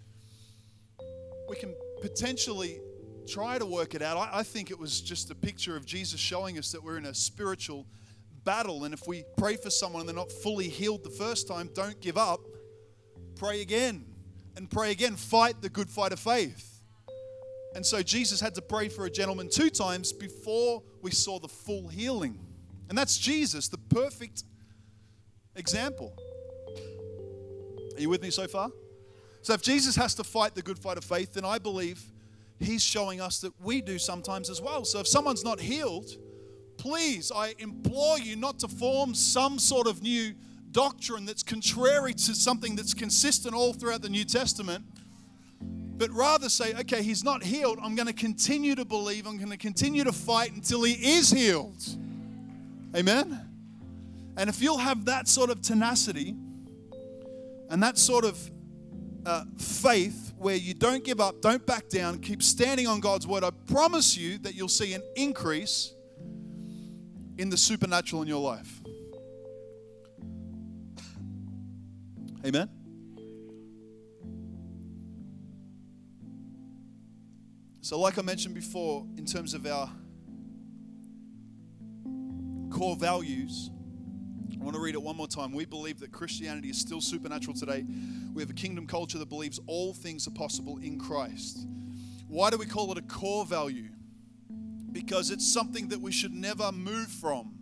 we 1.50 1.56
can 1.56 1.74
potentially 2.02 2.80
try 3.28 3.58
to 3.58 3.66
work 3.66 3.96
it 3.96 4.02
out. 4.02 4.18
I, 4.18 4.40
I 4.40 4.44
think 4.44 4.72
it 4.72 4.80
was 4.80 5.02
just 5.02 5.32
a 5.32 5.36
picture 5.36 5.76
of 5.76 5.86
Jesus 5.86 6.20
showing 6.20 6.58
us 6.58 6.72
that 6.72 6.84
we're 6.84 6.98
in 6.98 7.06
a 7.06 7.14
spiritual 7.14 7.86
battle. 8.44 8.84
And 8.84 8.94
if 8.94 9.08
we 9.08 9.24
pray 9.38 9.56
for 9.56 9.70
someone 9.70 10.02
and 10.02 10.10
they're 10.10 10.16
not 10.16 10.32
fully 10.32 10.70
healed 10.70 11.04
the 11.04 11.10
first 11.10 11.48
time, 11.48 11.70
don't 11.74 12.00
give 12.02 12.18
up. 12.18 12.42
Pray 13.36 13.62
again 13.62 14.06
and 14.56 14.70
pray 14.70 14.92
again. 14.92 15.16
Fight 15.16 15.62
the 15.62 15.70
good 15.70 15.90
fight 15.90 16.14
of 16.14 16.20
faith. 16.20 16.75
And 17.76 17.86
so 17.86 18.02
Jesus 18.02 18.40
had 18.40 18.56
to 18.56 18.62
pray 18.62 18.88
for 18.88 19.06
a 19.06 19.10
gentleman 19.10 19.50
two 19.50 19.70
times 19.70 20.14
before 20.14 20.82
we 21.02 21.12
saw 21.12 21.40
the 21.40 21.50
full 21.50 21.90
healing. 21.90 22.40
And 22.88 22.98
that's 22.98 23.18
Jesus, 23.18 23.68
the 23.68 23.78
perfect 23.78 24.44
example. 25.56 26.14
Are 27.96 28.02
you 28.02 28.10
with 28.10 28.22
me 28.22 28.30
so 28.30 28.48
far? 28.48 28.72
So 29.42 29.54
if 29.54 29.62
Jesus 29.62 29.96
has 29.98 30.16
to 30.16 30.24
fight 30.24 30.56
the 30.56 30.62
good 30.62 30.80
fight 30.80 30.98
of 30.98 31.04
faith, 31.04 31.34
then 31.34 31.46
I 31.46 31.60
believe 31.60 32.02
He's 32.60 32.82
showing 32.82 33.20
us 33.20 33.42
that 33.42 33.54
we 33.62 33.82
do 33.82 34.00
sometimes 34.00 34.50
as 34.50 34.62
well. 34.62 34.86
So 34.86 35.00
if 35.00 35.08
someone's 35.08 35.44
not 35.44 35.60
healed, 35.60 36.10
please, 36.78 37.32
I 37.36 37.54
implore 37.60 38.18
you 38.18 38.38
not 38.38 38.60
to 38.60 38.70
form 38.70 39.14
some 39.14 39.60
sort 39.60 39.88
of 39.88 40.02
new 40.02 40.34
doctrine 40.72 41.26
that's 41.26 41.44
contrary 41.44 42.14
to 42.14 42.36
something 42.36 42.76
that's 42.76 42.94
consistent 42.94 43.54
all 43.54 43.74
throughout 43.74 44.02
the 44.02 44.10
New 44.10 44.24
Testament, 44.24 44.86
but 45.98 46.10
rather 46.12 46.50
say, 46.50 46.74
okay, 46.74 47.02
he's 47.02 47.24
not 47.24 47.44
healed. 47.44 47.80
I'm 47.82 47.96
going 47.96 48.08
to 48.08 48.14
continue 48.14 48.76
to 48.76 48.86
believe. 48.86 49.26
I'm 49.26 49.38
going 49.38 49.52
to 49.52 49.58
continue 49.58 50.04
to 50.04 50.12
fight 50.12 50.52
until 50.54 50.84
he 50.84 50.94
is 50.94 51.32
healed. 51.32 51.82
Amen? 52.96 53.42
And 54.38 54.50
if 54.50 54.62
you'll 54.62 54.78
have 54.78 55.06
that 55.06 55.28
sort 55.28 55.50
of 55.50 55.62
tenacity 55.62 56.36
and 57.70 57.82
that 57.82 57.98
sort 57.98 58.26
of 58.26 58.52
uh, 59.26 59.46
faith 59.58 60.34
where 60.38 60.56
you 60.56 60.74
don't 60.74 61.04
give 61.04 61.22
up, 61.22 61.42
don't 61.42 61.66
back 61.66 61.88
down, 61.88 62.20
keep 62.20 62.44
standing 62.44 62.88
on 62.88 63.00
God's 63.00 63.26
word, 63.26 63.44
I 63.44 63.52
promise 63.68 64.18
you 64.18 64.38
that 64.40 64.54
you'll 64.54 64.68
see 64.68 64.94
an 64.94 65.02
increase 65.16 65.94
in 67.38 67.50
the 67.50 67.58
supernatural 67.58 68.22
in 68.22 68.28
your 68.28 68.42
life. 68.42 68.82
Amen? 72.46 72.70
So, 77.86 78.00
like 78.00 78.18
I 78.18 78.24
mentioned 78.24 78.56
before, 78.56 79.06
in 79.16 79.28
terms 79.28 79.54
of 79.54 79.68
our 79.68 79.88
core 82.72 82.96
values, 82.96 83.70
I 84.60 84.64
want 84.64 84.74
to 84.76 84.82
read 84.82 84.96
it 84.96 85.04
one 85.04 85.16
more 85.16 85.28
time. 85.28 85.54
We 85.54 85.66
believe 85.66 86.00
that 86.00 86.12
Christianity 86.12 86.72
is 86.72 86.80
still 86.80 87.00
supernatural 87.00 87.56
today. 87.56 87.86
We 88.34 88.42
have 88.42 88.50
a 88.50 88.56
kingdom 88.56 88.88
culture 88.88 89.20
that 89.20 89.30
believes 89.30 89.60
all 89.68 89.94
things 89.94 90.28
are 90.28 90.32
possible 90.32 90.80
in 90.82 90.98
Christ. 90.98 91.68
Why 92.28 92.50
do 92.50 92.58
we 92.58 92.66
call 92.66 92.92
it 92.92 92.98
a 92.98 93.04
core 93.04 93.46
value? 93.46 93.92
Because 94.92 95.30
it's 95.30 95.48
something 95.48 95.90
that 95.90 96.02
we 96.02 96.12
should 96.12 96.34
never 96.34 96.72
move 96.72 97.10
from. 97.10 97.54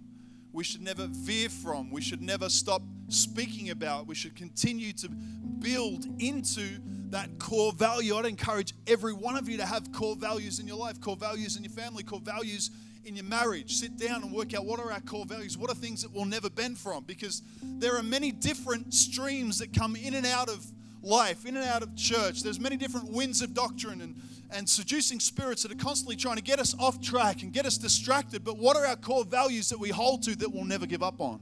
We 0.53 0.63
should 0.63 0.83
never 0.83 1.05
veer 1.05 1.49
from. 1.49 1.91
We 1.91 1.99
should 1.99 2.21
never 2.21 2.47
stop 2.47 2.81
speaking 3.09 3.71
about. 3.71 4.07
We 4.07 4.15
should 4.15 4.37
continue 4.37 4.93
to 4.93 5.09
build 5.09 6.05
into 6.19 6.79
that 7.13 7.37
core 7.37 7.71
value. 7.71 8.15
I'd 8.15 8.25
encourage 8.25 8.73
every 8.87 9.13
one 9.13 9.37
of 9.37 9.47
you 9.47 9.57
to 9.57 9.65
have 9.67 9.91
core 9.91 10.15
values 10.15 10.59
in 10.59 10.67
your 10.67 10.77
life, 10.77 10.99
core 10.99 11.15
values 11.15 11.57
in 11.57 11.63
your 11.63 11.71
family, 11.71 12.01
core 12.01 12.19
values 12.19 12.71
in 13.05 13.15
your 13.15 13.25
marriage. 13.25 13.75
Sit 13.75 13.97
down 13.97 14.23
and 14.23 14.33
work 14.33 14.55
out 14.55 14.65
what 14.65 14.79
are 14.79 14.91
our 14.91 14.99
core 14.99 15.25
values? 15.25 15.55
What 15.55 15.69
are 15.69 15.75
things 15.75 16.01
that 16.01 16.11
we'll 16.11 16.25
never 16.25 16.49
bend 16.49 16.79
from? 16.79 17.03
Because 17.03 17.43
there 17.61 17.95
are 17.95 18.01
many 18.01 18.31
different 18.31 18.95
streams 18.95 19.59
that 19.59 19.73
come 19.73 19.95
in 19.95 20.15
and 20.15 20.25
out 20.25 20.49
of 20.49 20.65
life, 21.03 21.45
in 21.45 21.55
and 21.55 21.65
out 21.65 21.83
of 21.83 21.95
church. 21.95 22.41
There's 22.41 22.59
many 22.59 22.77
different 22.77 23.11
winds 23.11 23.43
of 23.43 23.53
doctrine 23.53 24.01
and, 24.01 24.15
and 24.49 24.67
seducing 24.67 25.19
spirits 25.19 25.61
that 25.61 25.71
are 25.71 25.75
constantly 25.75 26.15
trying 26.15 26.37
to 26.37 26.43
get 26.43 26.57
us 26.57 26.75
off 26.79 26.99
track 26.99 27.43
and 27.43 27.53
get 27.53 27.67
us 27.67 27.77
distracted. 27.77 28.43
But 28.43 28.57
what 28.57 28.75
are 28.75 28.87
our 28.87 28.95
core 28.95 29.23
values 29.23 29.69
that 29.69 29.79
we 29.79 29.89
hold 29.89 30.23
to 30.23 30.35
that 30.37 30.51
we'll 30.51 30.65
never 30.65 30.87
give 30.87 31.03
up 31.03 31.21
on? 31.21 31.39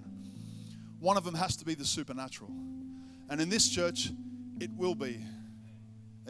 One 0.99 1.15
of 1.15 1.23
them 1.23 1.35
has 1.35 1.55
to 1.55 1.65
be 1.65 1.75
the 1.75 1.85
supernatural. 1.85 2.51
And 3.29 3.39
in 3.39 3.47
this 3.47 3.69
church, 3.69 4.09
it 4.59 4.69
will 4.75 4.95
be. 4.95 5.23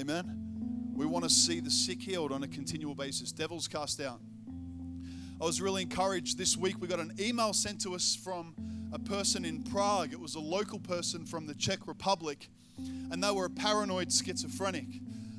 Amen? 0.01 0.93
We 0.95 1.05
want 1.05 1.25
to 1.25 1.29
see 1.29 1.59
the 1.59 1.69
sick 1.69 2.01
healed 2.01 2.31
on 2.31 2.41
a 2.41 2.47
continual 2.47 2.95
basis, 2.95 3.31
devils 3.31 3.67
cast 3.67 4.01
out. 4.01 4.19
I 5.39 5.45
was 5.45 5.61
really 5.61 5.83
encouraged 5.83 6.39
this 6.39 6.57
week. 6.57 6.81
We 6.81 6.87
got 6.87 6.99
an 6.99 7.13
email 7.19 7.53
sent 7.53 7.81
to 7.81 7.93
us 7.93 8.15
from 8.15 8.55
a 8.91 8.97
person 8.97 9.45
in 9.45 9.61
Prague. 9.61 10.11
It 10.11 10.19
was 10.19 10.33
a 10.33 10.39
local 10.39 10.79
person 10.79 11.23
from 11.23 11.45
the 11.45 11.53
Czech 11.53 11.85
Republic, 11.85 12.49
and 13.11 13.23
they 13.23 13.29
were 13.29 13.45
a 13.45 13.49
paranoid 13.51 14.11
schizophrenic. 14.11 14.87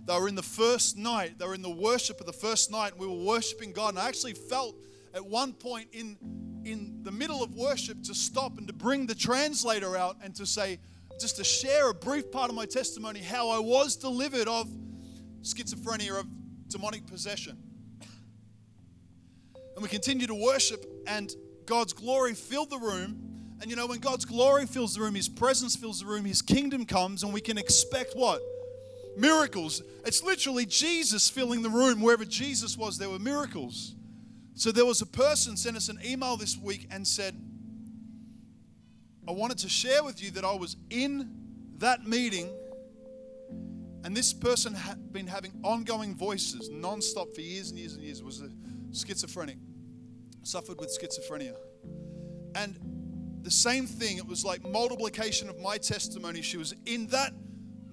They 0.06 0.14
were 0.16 0.28
in 0.28 0.36
the 0.36 0.44
first 0.44 0.96
night, 0.96 1.40
they 1.40 1.46
were 1.46 1.54
in 1.54 1.62
the 1.62 1.68
worship 1.68 2.20
of 2.20 2.26
the 2.26 2.32
first 2.32 2.70
night, 2.70 2.92
and 2.92 3.00
we 3.00 3.08
were 3.08 3.24
worshiping 3.24 3.72
God. 3.72 3.88
And 3.90 3.98
I 3.98 4.06
actually 4.06 4.34
felt 4.34 4.76
at 5.12 5.26
one 5.26 5.54
point 5.54 5.88
in, 5.92 6.16
in 6.64 7.00
the 7.02 7.10
middle 7.10 7.42
of 7.42 7.56
worship 7.56 8.04
to 8.04 8.14
stop 8.14 8.58
and 8.58 8.68
to 8.68 8.72
bring 8.72 9.08
the 9.08 9.14
translator 9.16 9.96
out 9.96 10.18
and 10.22 10.36
to 10.36 10.46
say, 10.46 10.78
just 11.20 11.36
to 11.36 11.44
share 11.44 11.90
a 11.90 11.94
brief 11.94 12.30
part 12.30 12.50
of 12.50 12.56
my 12.56 12.66
testimony 12.66 13.20
how 13.20 13.50
I 13.50 13.58
was 13.58 13.96
delivered 13.96 14.48
of 14.48 14.68
schizophrenia, 15.42 16.18
of 16.18 16.26
demonic 16.68 17.06
possession. 17.06 17.56
And 19.74 19.82
we 19.82 19.88
continued 19.88 20.28
to 20.28 20.34
worship, 20.34 20.84
and 21.06 21.34
God's 21.66 21.92
glory 21.92 22.34
filled 22.34 22.70
the 22.70 22.78
room. 22.78 23.56
And 23.60 23.70
you 23.70 23.76
know, 23.76 23.86
when 23.86 24.00
God's 24.00 24.24
glory 24.24 24.66
fills 24.66 24.94
the 24.94 25.00
room, 25.00 25.14
His 25.14 25.28
presence 25.28 25.76
fills 25.76 26.00
the 26.00 26.06
room, 26.06 26.24
His 26.24 26.42
kingdom 26.42 26.84
comes, 26.84 27.22
and 27.22 27.32
we 27.32 27.40
can 27.40 27.58
expect 27.58 28.14
what? 28.14 28.40
Miracles. 29.16 29.82
It's 30.04 30.22
literally 30.22 30.66
Jesus 30.66 31.28
filling 31.30 31.62
the 31.62 31.70
room. 31.70 32.00
Wherever 32.00 32.24
Jesus 32.24 32.76
was, 32.76 32.98
there 32.98 33.10
were 33.10 33.18
miracles. 33.18 33.94
So 34.54 34.72
there 34.72 34.84
was 34.84 35.00
a 35.00 35.06
person 35.06 35.56
sent 35.56 35.76
us 35.76 35.88
an 35.88 35.98
email 36.04 36.36
this 36.36 36.58
week 36.58 36.88
and 36.90 37.06
said, 37.06 37.34
I 39.26 39.32
wanted 39.32 39.58
to 39.58 39.68
share 39.68 40.02
with 40.02 40.22
you 40.22 40.30
that 40.32 40.44
I 40.44 40.54
was 40.54 40.76
in 40.90 41.30
that 41.78 42.06
meeting, 42.06 42.50
and 44.04 44.16
this 44.16 44.32
person 44.32 44.74
had 44.74 45.12
been 45.12 45.28
having 45.28 45.52
ongoing 45.62 46.14
voices 46.14 46.68
non-stop 46.70 47.32
for 47.32 47.40
years 47.40 47.70
and 47.70 47.78
years 47.78 47.94
and 47.94 48.02
years. 48.02 48.22
Was 48.22 48.40
a 48.40 48.50
schizophrenic, 48.92 49.58
suffered 50.42 50.78
with 50.78 50.90
schizophrenia. 50.90 51.54
And 52.54 52.78
the 53.42 53.50
same 53.50 53.86
thing, 53.86 54.18
it 54.18 54.26
was 54.26 54.44
like 54.44 54.64
multiplication 54.68 55.48
of 55.48 55.58
my 55.60 55.78
testimony. 55.78 56.42
She 56.42 56.56
was 56.56 56.74
in 56.86 57.06
that 57.08 57.32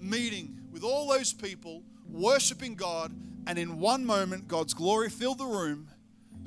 meeting 0.00 0.60
with 0.70 0.82
all 0.82 1.08
those 1.08 1.32
people, 1.32 1.82
worshiping 2.08 2.74
God, 2.74 3.12
and 3.46 3.58
in 3.58 3.78
one 3.78 4.04
moment, 4.04 4.48
God's 4.48 4.74
glory 4.74 5.10
filled 5.10 5.38
the 5.38 5.46
room. 5.46 5.88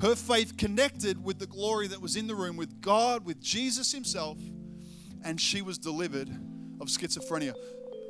Her 0.00 0.14
faith 0.14 0.56
connected 0.56 1.22
with 1.22 1.38
the 1.38 1.46
glory 1.46 1.88
that 1.88 2.00
was 2.00 2.16
in 2.16 2.26
the 2.26 2.34
room, 2.34 2.56
with 2.56 2.80
God, 2.80 3.24
with 3.24 3.40
Jesus 3.40 3.92
Himself, 3.92 4.38
and 5.24 5.40
she 5.40 5.62
was 5.62 5.78
delivered 5.78 6.28
of 6.80 6.88
schizophrenia. 6.88 7.54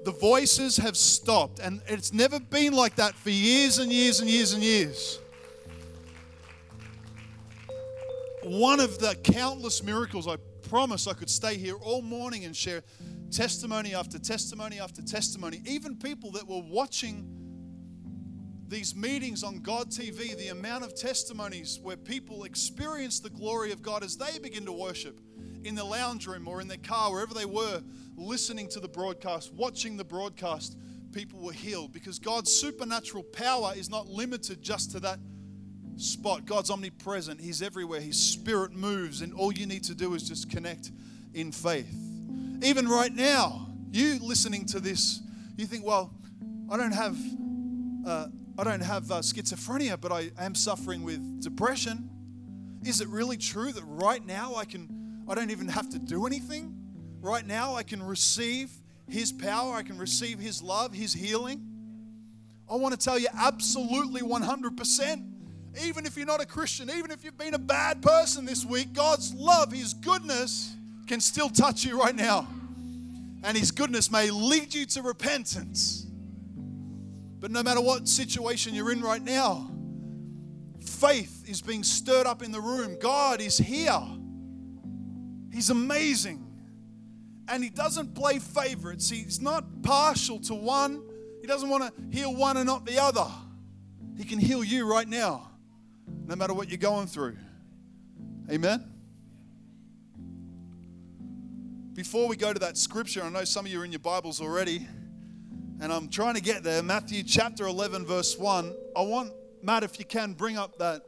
The 0.04 0.12
voices 0.12 0.76
have 0.76 0.96
stopped, 0.96 1.60
and 1.60 1.80
it's 1.86 2.12
never 2.12 2.38
been 2.38 2.74
like 2.74 2.96
that 2.96 3.14
for 3.14 3.30
years 3.30 3.78
and 3.78 3.90
years 3.90 4.20
and 4.20 4.28
years 4.28 4.52
and 4.52 4.62
years. 4.62 5.18
One 8.42 8.80
of 8.80 8.98
the 8.98 9.14
countless 9.24 9.82
miracles 9.82 10.28
I 10.28 10.36
promise 10.68 11.06
I 11.06 11.14
could 11.14 11.30
stay 11.30 11.56
here 11.56 11.76
all 11.76 12.02
morning 12.02 12.44
and 12.44 12.54
share 12.54 12.82
testimony 13.30 13.94
after 13.94 14.18
testimony 14.18 14.78
after 14.78 15.00
testimony. 15.00 15.62
Even 15.64 15.96
people 15.96 16.32
that 16.32 16.46
were 16.46 16.62
watching 16.68 17.26
these 18.68 18.94
meetings 18.94 19.42
on 19.42 19.60
God 19.60 19.90
TV, 19.90 20.36
the 20.36 20.48
amount 20.48 20.84
of 20.84 20.94
testimonies 20.94 21.78
where 21.82 21.96
people 21.96 22.44
experience 22.44 23.20
the 23.20 23.30
glory 23.30 23.72
of 23.72 23.82
God 23.82 24.02
as 24.02 24.16
they 24.16 24.38
begin 24.38 24.66
to 24.66 24.72
worship 24.72 25.20
in 25.64 25.74
the 25.74 25.84
lounge 25.84 26.26
room 26.26 26.46
or 26.46 26.60
in 26.60 26.68
their 26.68 26.76
car, 26.76 27.10
wherever 27.10 27.34
they 27.34 27.44
were, 27.44 27.82
listening 28.16 28.68
to 28.68 28.80
the 28.80 28.88
broadcast, 28.88 29.52
watching 29.54 29.96
the 29.96 30.04
broadcast, 30.04 30.76
people 31.12 31.40
were 31.40 31.52
healed 31.52 31.92
because 31.92 32.18
God's 32.18 32.52
supernatural 32.52 33.22
power 33.22 33.72
is 33.76 33.88
not 33.88 34.08
limited 34.08 34.62
just 34.62 34.92
to 34.92 35.00
that 35.00 35.18
spot. 35.96 36.44
God's 36.44 36.70
omnipresent, 36.70 37.40
He's 37.40 37.62
everywhere. 37.62 38.00
His 38.00 38.18
spirit 38.20 38.72
moves, 38.72 39.20
and 39.20 39.32
all 39.32 39.52
you 39.52 39.66
need 39.66 39.84
to 39.84 39.94
do 39.94 40.14
is 40.14 40.28
just 40.28 40.50
connect 40.50 40.90
in 41.32 41.52
faith. 41.52 41.94
Even 42.62 42.88
right 42.88 43.12
now, 43.12 43.68
you 43.90 44.18
listening 44.20 44.66
to 44.66 44.80
this, 44.80 45.20
you 45.56 45.66
think, 45.66 45.84
well, 45.84 46.12
I 46.70 46.76
don't 46.76 46.92
have. 46.92 47.16
Uh, 48.06 48.26
I 48.56 48.62
don't 48.62 48.82
have 48.82 49.10
uh, 49.10 49.16
schizophrenia, 49.16 50.00
but 50.00 50.12
I 50.12 50.30
am 50.38 50.54
suffering 50.54 51.02
with 51.02 51.42
depression. 51.42 52.08
Is 52.84 53.00
it 53.00 53.08
really 53.08 53.36
true 53.36 53.72
that 53.72 53.82
right 53.82 54.24
now 54.24 54.54
I 54.54 54.64
can 54.64 54.88
I 55.28 55.34
don't 55.34 55.50
even 55.50 55.68
have 55.68 55.88
to 55.90 55.98
do 55.98 56.26
anything? 56.26 56.76
Right 57.20 57.46
now 57.46 57.74
I 57.74 57.82
can 57.82 58.02
receive 58.02 58.70
his 59.08 59.32
power, 59.32 59.74
I 59.74 59.82
can 59.82 59.98
receive 59.98 60.38
his 60.38 60.62
love, 60.62 60.92
his 60.92 61.12
healing. 61.12 61.62
I 62.70 62.76
want 62.76 62.98
to 62.98 63.02
tell 63.02 63.18
you 63.18 63.28
absolutely 63.34 64.22
100% 64.22 65.34
even 65.82 66.06
if 66.06 66.16
you're 66.16 66.26
not 66.26 66.40
a 66.40 66.46
Christian, 66.46 66.90
even 66.90 67.10
if 67.10 67.24
you've 67.24 67.36
been 67.36 67.54
a 67.54 67.58
bad 67.58 68.00
person 68.02 68.44
this 68.44 68.64
week, 68.64 68.92
God's 68.92 69.34
love, 69.34 69.72
His 69.72 69.94
goodness 69.94 70.74
can 71.06 71.20
still 71.20 71.48
touch 71.48 71.84
you 71.84 71.98
right 72.00 72.14
now. 72.14 72.46
And 73.42 73.56
His 73.56 73.70
goodness 73.70 74.10
may 74.10 74.30
lead 74.30 74.72
you 74.72 74.86
to 74.86 75.02
repentance. 75.02 76.06
But 77.40 77.50
no 77.50 77.62
matter 77.62 77.80
what 77.80 78.08
situation 78.08 78.74
you're 78.74 78.92
in 78.92 79.02
right 79.02 79.22
now, 79.22 79.70
faith 80.80 81.44
is 81.48 81.60
being 81.60 81.82
stirred 81.82 82.26
up 82.26 82.42
in 82.42 82.52
the 82.52 82.60
room. 82.60 82.96
God 83.00 83.40
is 83.40 83.58
here. 83.58 84.00
He's 85.54 85.70
amazing. 85.70 86.44
And 87.48 87.62
He 87.62 87.70
doesn't 87.70 88.14
play 88.14 88.40
favorites, 88.40 89.08
He's 89.08 89.40
not 89.40 89.82
partial 89.82 90.40
to 90.40 90.54
one. 90.54 91.02
He 91.40 91.46
doesn't 91.46 91.68
want 91.68 91.84
to 91.84 92.16
heal 92.16 92.34
one 92.34 92.56
and 92.56 92.66
not 92.66 92.86
the 92.86 93.00
other. 93.00 93.26
He 94.16 94.24
can 94.24 94.38
heal 94.38 94.64
you 94.64 94.90
right 94.90 95.06
now 95.06 95.50
no 96.26 96.36
matter 96.36 96.54
what 96.54 96.70
you're 96.70 96.78
going 96.78 97.06
through. 97.06 97.36
Amen? 98.50 98.90
Before 101.92 102.26
we 102.28 102.36
go 102.36 102.52
to 102.52 102.58
that 102.60 102.76
scripture, 102.76 103.22
I 103.22 103.28
know 103.28 103.44
some 103.44 103.66
of 103.66 103.70
you 103.72 103.80
are 103.80 103.84
in 103.84 103.92
your 103.92 104.00
Bibles 104.00 104.40
already, 104.40 104.86
and 105.80 105.92
I'm 105.92 106.08
trying 106.08 106.34
to 106.34 106.40
get 106.40 106.62
there. 106.62 106.82
Matthew 106.82 107.22
chapter 107.22 107.66
11, 107.66 108.06
verse 108.06 108.38
1. 108.38 108.74
I 108.96 109.02
want, 109.02 109.32
Matt, 109.62 109.84
if 109.84 109.98
you 109.98 110.04
can, 110.04 110.32
bring 110.32 110.56
up 110.56 110.78
that 110.78 111.02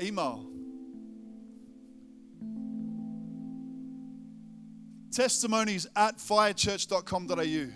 email. 0.00 0.46
Testimonies 5.10 5.86
at 5.96 6.18
firechurch.com.au. 6.18 7.72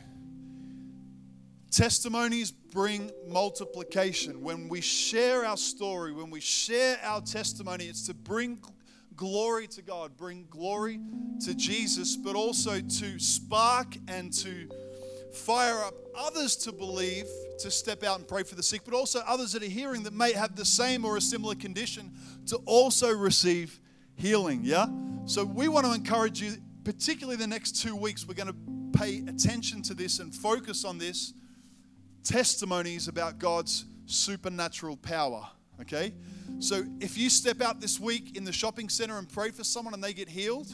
Testimonies 1.71 2.51
bring 2.51 3.11
multiplication. 3.27 4.43
When 4.43 4.69
we 4.69 4.83
share 4.83 5.47
our 5.47 5.57
story, 5.57 6.13
when 6.13 6.31
we 6.31 6.41
share 6.41 6.99
our 7.03 7.23
testimony, 7.23 7.87
it's 7.87 8.07
to 8.07 8.15
bring 8.15 8.59
glory 9.17 9.67
to 9.69 9.83
God, 9.83 10.17
bring 10.17 10.47
glory 10.51 11.01
to 11.45 11.55
Jesus, 11.55 12.17
but 12.17 12.37
also 12.37 12.81
to 12.81 13.19
spark 13.19 13.97
and 14.09 14.33
to 14.35 14.69
fire 15.33 15.83
up 15.83 15.95
others 16.15 16.57
to 16.57 16.73
believe, 16.73 17.25
to 17.61 17.71
step 17.71 18.05
out 18.05 18.19
and 18.19 18.29
pray 18.29 18.43
for 18.43 18.55
the 18.55 18.63
sick, 18.63 18.83
but 18.85 18.93
also 18.93 19.21
others 19.27 19.53
that 19.53 19.63
are 19.63 19.67
hearing 19.67 20.03
that 20.03 20.13
may 20.13 20.33
have 20.33 20.55
the 20.57 20.65
same 20.65 21.05
or 21.05 21.17
a 21.17 21.21
similar 21.21 21.55
condition 21.55 22.13
to 22.47 22.57
also 22.67 23.11
receive 23.11 23.81
healing. 24.15 24.61
Yeah? 24.63 24.87
So 25.25 25.45
we 25.45 25.69
want 25.69 25.87
to 25.87 25.93
encourage 25.93 26.43
you, 26.43 26.57
particularly 26.85 27.37
the 27.37 27.47
next 27.47 27.83
two 27.83 27.97
weeks, 27.97 28.27
we're 28.27 28.35
going 28.35 28.49
to 28.49 28.99
pay 28.99 29.19
attention 29.27 29.83
to 29.83 29.95
this 29.95 30.19
and 30.19 30.35
focus 30.35 30.85
on 30.85 30.99
this 30.99 31.33
testimonies 32.25 33.09
about 33.09 33.39
God's 33.39 33.85
supernatural 34.07 34.97
power. 34.97 35.49
Okay? 35.81 36.15
So 36.59 36.85
if 37.01 37.19
you 37.19 37.29
step 37.29 37.61
out 37.61 37.81
this 37.81 37.99
week 37.99 38.37
in 38.37 38.45
the 38.45 38.53
shopping 38.53 38.89
center 38.89 39.19
and 39.19 39.29
pray 39.29 39.51
for 39.51 39.65
someone 39.65 39.95
and 39.95 40.03
they 40.03 40.13
get 40.13 40.29
healed, 40.29 40.69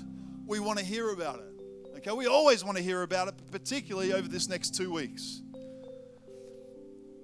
we 0.46 0.60
want 0.60 0.78
to 0.78 0.84
hear 0.84 1.10
about 1.10 1.40
it. 1.40 1.96
Okay? 1.98 2.12
We 2.12 2.26
always 2.26 2.64
want 2.64 2.76
to 2.76 2.82
hear 2.82 3.02
about 3.02 3.28
it, 3.28 3.34
particularly 3.50 4.12
over 4.12 4.28
this 4.28 4.48
next 4.48 4.74
two 4.74 4.92
weeks. 4.92 5.42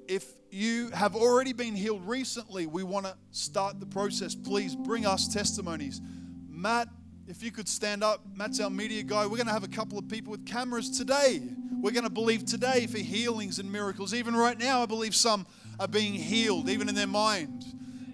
If 0.06 0.26
you 0.50 0.90
have 0.90 1.16
already 1.16 1.52
been 1.52 1.74
healed 1.74 2.06
recently, 2.06 2.66
we 2.66 2.82
want 2.82 3.06
to 3.06 3.16
start 3.32 3.80
the 3.80 3.86
process. 3.86 4.34
Please 4.34 4.76
bring 4.76 5.06
us 5.06 5.26
testimonies. 5.26 6.00
Matt, 6.48 6.88
if 7.26 7.42
you 7.42 7.50
could 7.50 7.68
stand 7.68 8.04
up, 8.04 8.20
Matt's 8.34 8.60
our 8.60 8.70
media 8.70 9.02
guy. 9.02 9.24
We're 9.24 9.36
going 9.36 9.46
to 9.46 9.52
have 9.52 9.64
a 9.64 9.68
couple 9.68 9.98
of 9.98 10.08
people 10.08 10.30
with 10.30 10.46
cameras 10.46 10.90
today 10.90 11.42
we're 11.84 11.90
going 11.90 12.04
to 12.04 12.10
believe 12.10 12.46
today 12.46 12.86
for 12.86 12.96
healings 12.96 13.58
and 13.58 13.70
miracles. 13.70 14.14
Even 14.14 14.34
right 14.34 14.58
now, 14.58 14.82
I 14.82 14.86
believe 14.86 15.14
some 15.14 15.46
are 15.78 15.86
being 15.86 16.14
healed, 16.14 16.70
even 16.70 16.88
in 16.88 16.94
their 16.94 17.06
mind. 17.06 17.62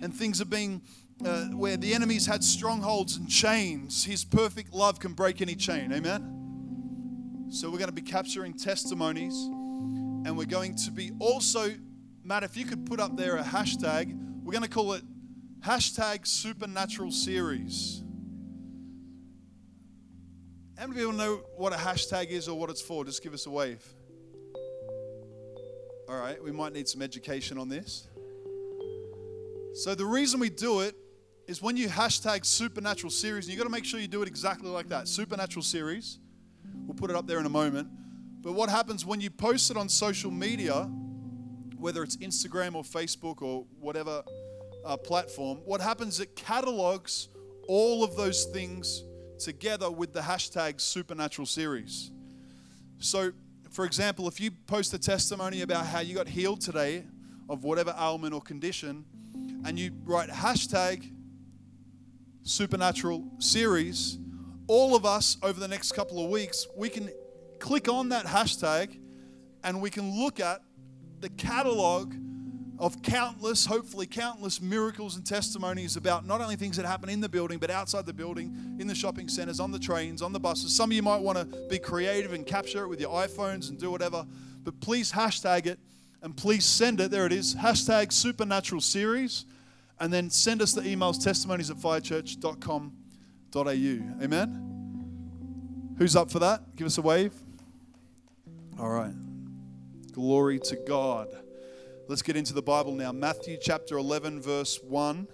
And 0.02 0.12
things 0.12 0.40
are 0.40 0.46
being, 0.46 0.82
uh, 1.24 1.44
where 1.50 1.76
the 1.76 1.94
enemy's 1.94 2.26
had 2.26 2.42
strongholds 2.42 3.16
and 3.16 3.28
chains. 3.28 4.04
His 4.04 4.24
perfect 4.24 4.72
love 4.72 4.98
can 4.98 5.12
break 5.12 5.40
any 5.40 5.54
chain. 5.54 5.92
Amen? 5.92 7.46
So 7.50 7.70
we're 7.70 7.78
going 7.78 7.90
to 7.90 7.94
be 7.94 8.02
capturing 8.02 8.54
testimonies. 8.54 9.34
And 9.34 10.36
we're 10.36 10.46
going 10.46 10.74
to 10.74 10.90
be 10.90 11.12
also, 11.20 11.72
Matt, 12.24 12.42
if 12.42 12.56
you 12.56 12.64
could 12.64 12.84
put 12.86 12.98
up 12.98 13.16
there 13.16 13.36
a 13.36 13.44
hashtag, 13.44 14.12
we're 14.42 14.52
going 14.52 14.64
to 14.64 14.68
call 14.68 14.94
it 14.94 15.04
hashtag 15.60 16.26
supernatural 16.26 17.12
series. 17.12 18.02
How 20.80 20.86
many 20.86 20.98
people 20.98 21.12
know 21.12 21.42
what 21.58 21.74
a 21.74 21.76
hashtag 21.76 22.30
is 22.30 22.48
or 22.48 22.58
what 22.58 22.70
it's 22.70 22.80
for? 22.80 23.04
Just 23.04 23.22
give 23.22 23.34
us 23.34 23.44
a 23.44 23.50
wave. 23.50 23.84
All 26.08 26.18
right, 26.18 26.42
we 26.42 26.52
might 26.52 26.72
need 26.72 26.88
some 26.88 27.02
education 27.02 27.58
on 27.58 27.68
this. 27.68 28.08
So, 29.74 29.94
the 29.94 30.06
reason 30.06 30.40
we 30.40 30.48
do 30.48 30.80
it 30.80 30.94
is 31.46 31.60
when 31.60 31.76
you 31.76 31.86
hashtag 31.86 32.46
supernatural 32.46 33.10
series, 33.10 33.44
and 33.44 33.52
you've 33.52 33.58
got 33.58 33.66
to 33.66 33.70
make 33.70 33.84
sure 33.84 34.00
you 34.00 34.08
do 34.08 34.22
it 34.22 34.28
exactly 34.28 34.70
like 34.70 34.88
that 34.88 35.06
supernatural 35.06 35.62
series. 35.62 36.18
We'll 36.86 36.96
put 36.96 37.10
it 37.10 37.16
up 37.16 37.26
there 37.26 37.40
in 37.40 37.44
a 37.44 37.50
moment. 37.50 37.88
But 38.40 38.52
what 38.52 38.70
happens 38.70 39.04
when 39.04 39.20
you 39.20 39.28
post 39.28 39.70
it 39.70 39.76
on 39.76 39.86
social 39.90 40.30
media, 40.30 40.84
whether 41.76 42.02
it's 42.02 42.16
Instagram 42.16 42.74
or 42.74 42.84
Facebook 42.84 43.42
or 43.42 43.66
whatever 43.78 44.22
uh, 44.86 44.96
platform, 44.96 45.58
what 45.66 45.82
happens 45.82 46.20
it 46.20 46.34
catalogs 46.36 47.28
all 47.68 48.02
of 48.02 48.16
those 48.16 48.46
things 48.46 49.04
together 49.40 49.90
with 49.90 50.12
the 50.12 50.20
hashtag 50.20 50.80
supernatural 50.80 51.46
series. 51.46 52.10
So, 52.98 53.32
for 53.70 53.84
example, 53.84 54.28
if 54.28 54.40
you 54.40 54.50
post 54.50 54.92
a 54.94 54.98
testimony 54.98 55.62
about 55.62 55.86
how 55.86 56.00
you 56.00 56.14
got 56.14 56.28
healed 56.28 56.60
today 56.60 57.04
of 57.48 57.64
whatever 57.64 57.94
ailment 57.98 58.34
or 58.34 58.40
condition, 58.40 59.04
and 59.64 59.78
you 59.78 59.92
write 60.04 60.28
hashtag 60.28 61.10
supernatural 62.42 63.24
series, 63.38 64.18
all 64.66 64.94
of 64.94 65.04
us 65.04 65.36
over 65.42 65.58
the 65.58 65.68
next 65.68 65.92
couple 65.92 66.24
of 66.24 66.30
weeks, 66.30 66.66
we 66.76 66.88
can 66.88 67.10
click 67.58 67.88
on 67.88 68.10
that 68.10 68.26
hashtag 68.26 68.98
and 69.64 69.80
we 69.80 69.90
can 69.90 70.18
look 70.18 70.40
at 70.40 70.62
the 71.20 71.28
catalog 71.30 72.14
of 72.80 73.02
countless, 73.02 73.66
hopefully 73.66 74.06
countless 74.06 74.60
miracles 74.60 75.14
and 75.14 75.26
testimonies 75.26 75.96
about 75.96 76.26
not 76.26 76.40
only 76.40 76.56
things 76.56 76.78
that 76.78 76.86
happen 76.86 77.10
in 77.10 77.20
the 77.20 77.28
building, 77.28 77.58
but 77.58 77.70
outside 77.70 78.06
the 78.06 78.12
building, 78.12 78.76
in 78.80 78.86
the 78.86 78.94
shopping 78.94 79.28
centers, 79.28 79.60
on 79.60 79.70
the 79.70 79.78
trains, 79.78 80.22
on 80.22 80.32
the 80.32 80.40
buses. 80.40 80.74
Some 80.74 80.90
of 80.90 80.96
you 80.96 81.02
might 81.02 81.20
want 81.20 81.36
to 81.36 81.44
be 81.68 81.78
creative 81.78 82.32
and 82.32 82.46
capture 82.46 82.84
it 82.84 82.88
with 82.88 82.98
your 82.98 83.10
iPhones 83.10 83.68
and 83.68 83.78
do 83.78 83.90
whatever, 83.90 84.26
but 84.64 84.80
please 84.80 85.12
hashtag 85.12 85.66
it 85.66 85.78
and 86.22 86.34
please 86.34 86.64
send 86.64 87.00
it. 87.00 87.10
There 87.10 87.26
it 87.26 87.32
is 87.32 87.54
hashtag 87.54 88.12
supernatural 88.12 88.80
series. 88.80 89.44
And 90.02 90.10
then 90.10 90.30
send 90.30 90.62
us 90.62 90.72
the 90.72 90.80
emails 90.80 91.22
testimonies 91.22 91.70
at 91.70 91.76
firechurch.com.au. 91.76 94.24
Amen? 94.24 95.94
Who's 95.98 96.16
up 96.16 96.30
for 96.30 96.38
that? 96.38 96.74
Give 96.74 96.86
us 96.86 96.96
a 96.96 97.02
wave. 97.02 97.34
All 98.78 98.88
right. 98.88 99.12
Glory 100.12 100.58
to 100.60 100.76
God. 100.76 101.28
Let's 102.10 102.22
get 102.22 102.34
into 102.34 102.52
the 102.52 102.60
Bible 102.60 102.92
now. 102.96 103.12
Matthew 103.12 103.56
chapter 103.56 103.96
11, 103.96 104.40
verse 104.40 104.80
1. 104.82 105.28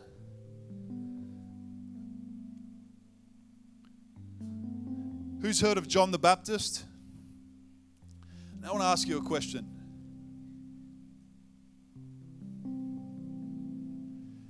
Who's 5.41 5.59
heard 5.59 5.79
of 5.79 5.89
John 5.89 6.11
the 6.11 6.19
Baptist? 6.19 6.85
Now 8.61 8.69
I 8.69 8.73
want 8.73 8.83
to 8.83 8.89
ask 8.89 9.09
you 9.09 9.17
a 9.17 9.23
question. 9.23 9.67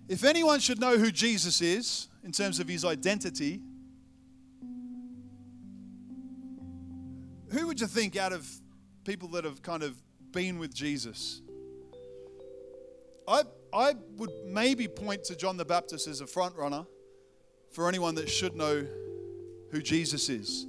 If 0.08 0.24
anyone 0.24 0.58
should 0.58 0.80
know 0.80 0.98
who 0.98 1.12
Jesus 1.12 1.62
is 1.62 2.08
in 2.24 2.32
terms 2.32 2.58
of 2.58 2.66
his 2.66 2.84
identity, 2.84 3.60
who 7.52 7.68
would 7.68 7.80
you 7.80 7.86
think 7.86 8.16
out 8.16 8.32
of 8.32 8.50
people 9.04 9.28
that 9.28 9.44
have 9.44 9.62
kind 9.62 9.84
of 9.84 9.94
been 10.32 10.58
with 10.58 10.74
Jesus? 10.74 11.42
I, 13.28 13.42
I 13.72 13.94
would 14.16 14.30
maybe 14.46 14.88
point 14.88 15.24
to 15.24 15.36
John 15.36 15.56
the 15.56 15.64
Baptist 15.64 16.06
as 16.06 16.20
a 16.20 16.26
front 16.26 16.56
runner 16.56 16.86
for 17.72 17.88
anyone 17.88 18.14
that 18.16 18.28
should 18.28 18.56
know 18.56 18.86
who 19.70 19.82
Jesus 19.82 20.28
is. 20.28 20.66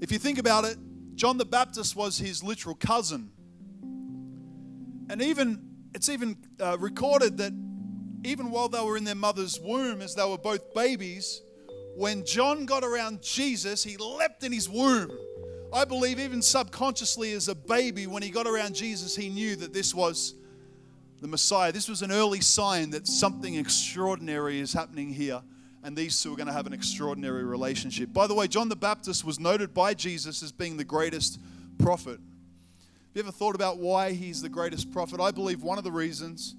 If 0.00 0.12
you 0.12 0.18
think 0.18 0.38
about 0.38 0.64
it, 0.64 0.76
John 1.14 1.38
the 1.38 1.44
Baptist 1.44 1.96
was 1.96 2.18
his 2.18 2.42
literal 2.42 2.74
cousin. 2.74 3.30
And 5.10 5.20
even 5.20 5.70
it's 5.94 6.08
even 6.08 6.36
uh, 6.60 6.76
recorded 6.78 7.38
that 7.38 7.52
even 8.24 8.50
while 8.50 8.68
they 8.68 8.80
were 8.80 8.96
in 8.96 9.04
their 9.04 9.14
mother's 9.14 9.60
womb, 9.60 10.00
as 10.00 10.14
they 10.14 10.24
were 10.24 10.38
both 10.38 10.74
babies, 10.74 11.42
when 11.96 12.24
John 12.24 12.66
got 12.66 12.82
around 12.82 13.22
Jesus, 13.22 13.84
he 13.84 13.96
leapt 13.96 14.42
in 14.42 14.52
his 14.52 14.68
womb. 14.68 15.10
I 15.72 15.84
believe, 15.84 16.18
even 16.18 16.40
subconsciously, 16.40 17.32
as 17.32 17.48
a 17.48 17.54
baby, 17.54 18.06
when 18.06 18.22
he 18.22 18.30
got 18.30 18.46
around 18.46 18.74
Jesus, 18.74 19.14
he 19.14 19.28
knew 19.28 19.56
that 19.56 19.72
this 19.72 19.94
was 19.94 20.34
the 21.24 21.28
Messiah. 21.28 21.72
This 21.72 21.88
was 21.88 22.02
an 22.02 22.12
early 22.12 22.42
sign 22.42 22.90
that 22.90 23.08
something 23.08 23.54
extraordinary 23.54 24.60
is 24.60 24.74
happening 24.74 25.08
here, 25.08 25.40
and 25.82 25.96
these 25.96 26.22
two 26.22 26.34
are 26.34 26.36
going 26.36 26.48
to 26.48 26.52
have 26.52 26.66
an 26.66 26.74
extraordinary 26.74 27.44
relationship. 27.44 28.12
By 28.12 28.26
the 28.26 28.34
way, 28.34 28.46
John 28.46 28.68
the 28.68 28.76
Baptist 28.76 29.24
was 29.24 29.40
noted 29.40 29.72
by 29.72 29.94
Jesus 29.94 30.42
as 30.42 30.52
being 30.52 30.76
the 30.76 30.84
greatest 30.84 31.40
prophet. 31.78 32.18
Have 32.18 33.14
you 33.14 33.22
ever 33.22 33.32
thought 33.32 33.54
about 33.54 33.78
why 33.78 34.12
he's 34.12 34.42
the 34.42 34.50
greatest 34.50 34.92
prophet? 34.92 35.18
I 35.18 35.30
believe 35.30 35.62
one 35.62 35.78
of 35.78 35.84
the 35.84 35.90
reasons 35.90 36.56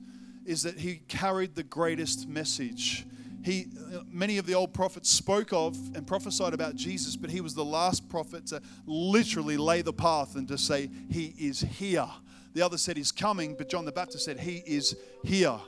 is 0.48 0.64
that 0.64 0.80
he 0.80 0.96
carried 1.08 1.54
the 1.54 1.62
greatest 1.62 2.28
message. 2.28 3.06
He, 3.44 3.68
many 4.12 4.40
of 4.40 4.48
the 4.48 4.56
old 4.56 4.74
prophets 4.74 5.12
spoke 5.12 5.54
of 5.54 5.78
and 5.96 6.08
prophesied 6.08 6.56
about 6.56 6.76
Jesus, 6.76 7.16
but 7.16 7.30
he 7.30 7.40
was 7.40 7.54
the 7.54 7.64
last 7.64 8.10
prophet 8.10 8.48
to 8.48 8.64
literally 8.88 9.58
lay 9.58 9.84
the 9.84 9.94
path 9.94 10.36
and 10.36 10.48
to 10.48 10.58
say, 10.58 10.90
He 11.08 11.36
is 11.38 11.62
here. 11.62 12.08
The 12.56 12.62
other 12.62 12.78
said 12.78 12.96
He's 12.96 13.12
coming, 13.12 13.54
but 13.54 13.68
John 13.68 13.84
the 13.84 13.92
Baptist 13.92 14.24
said, 14.26 14.40
He 14.40 14.64
is 14.66 14.96
here. 15.24 15.60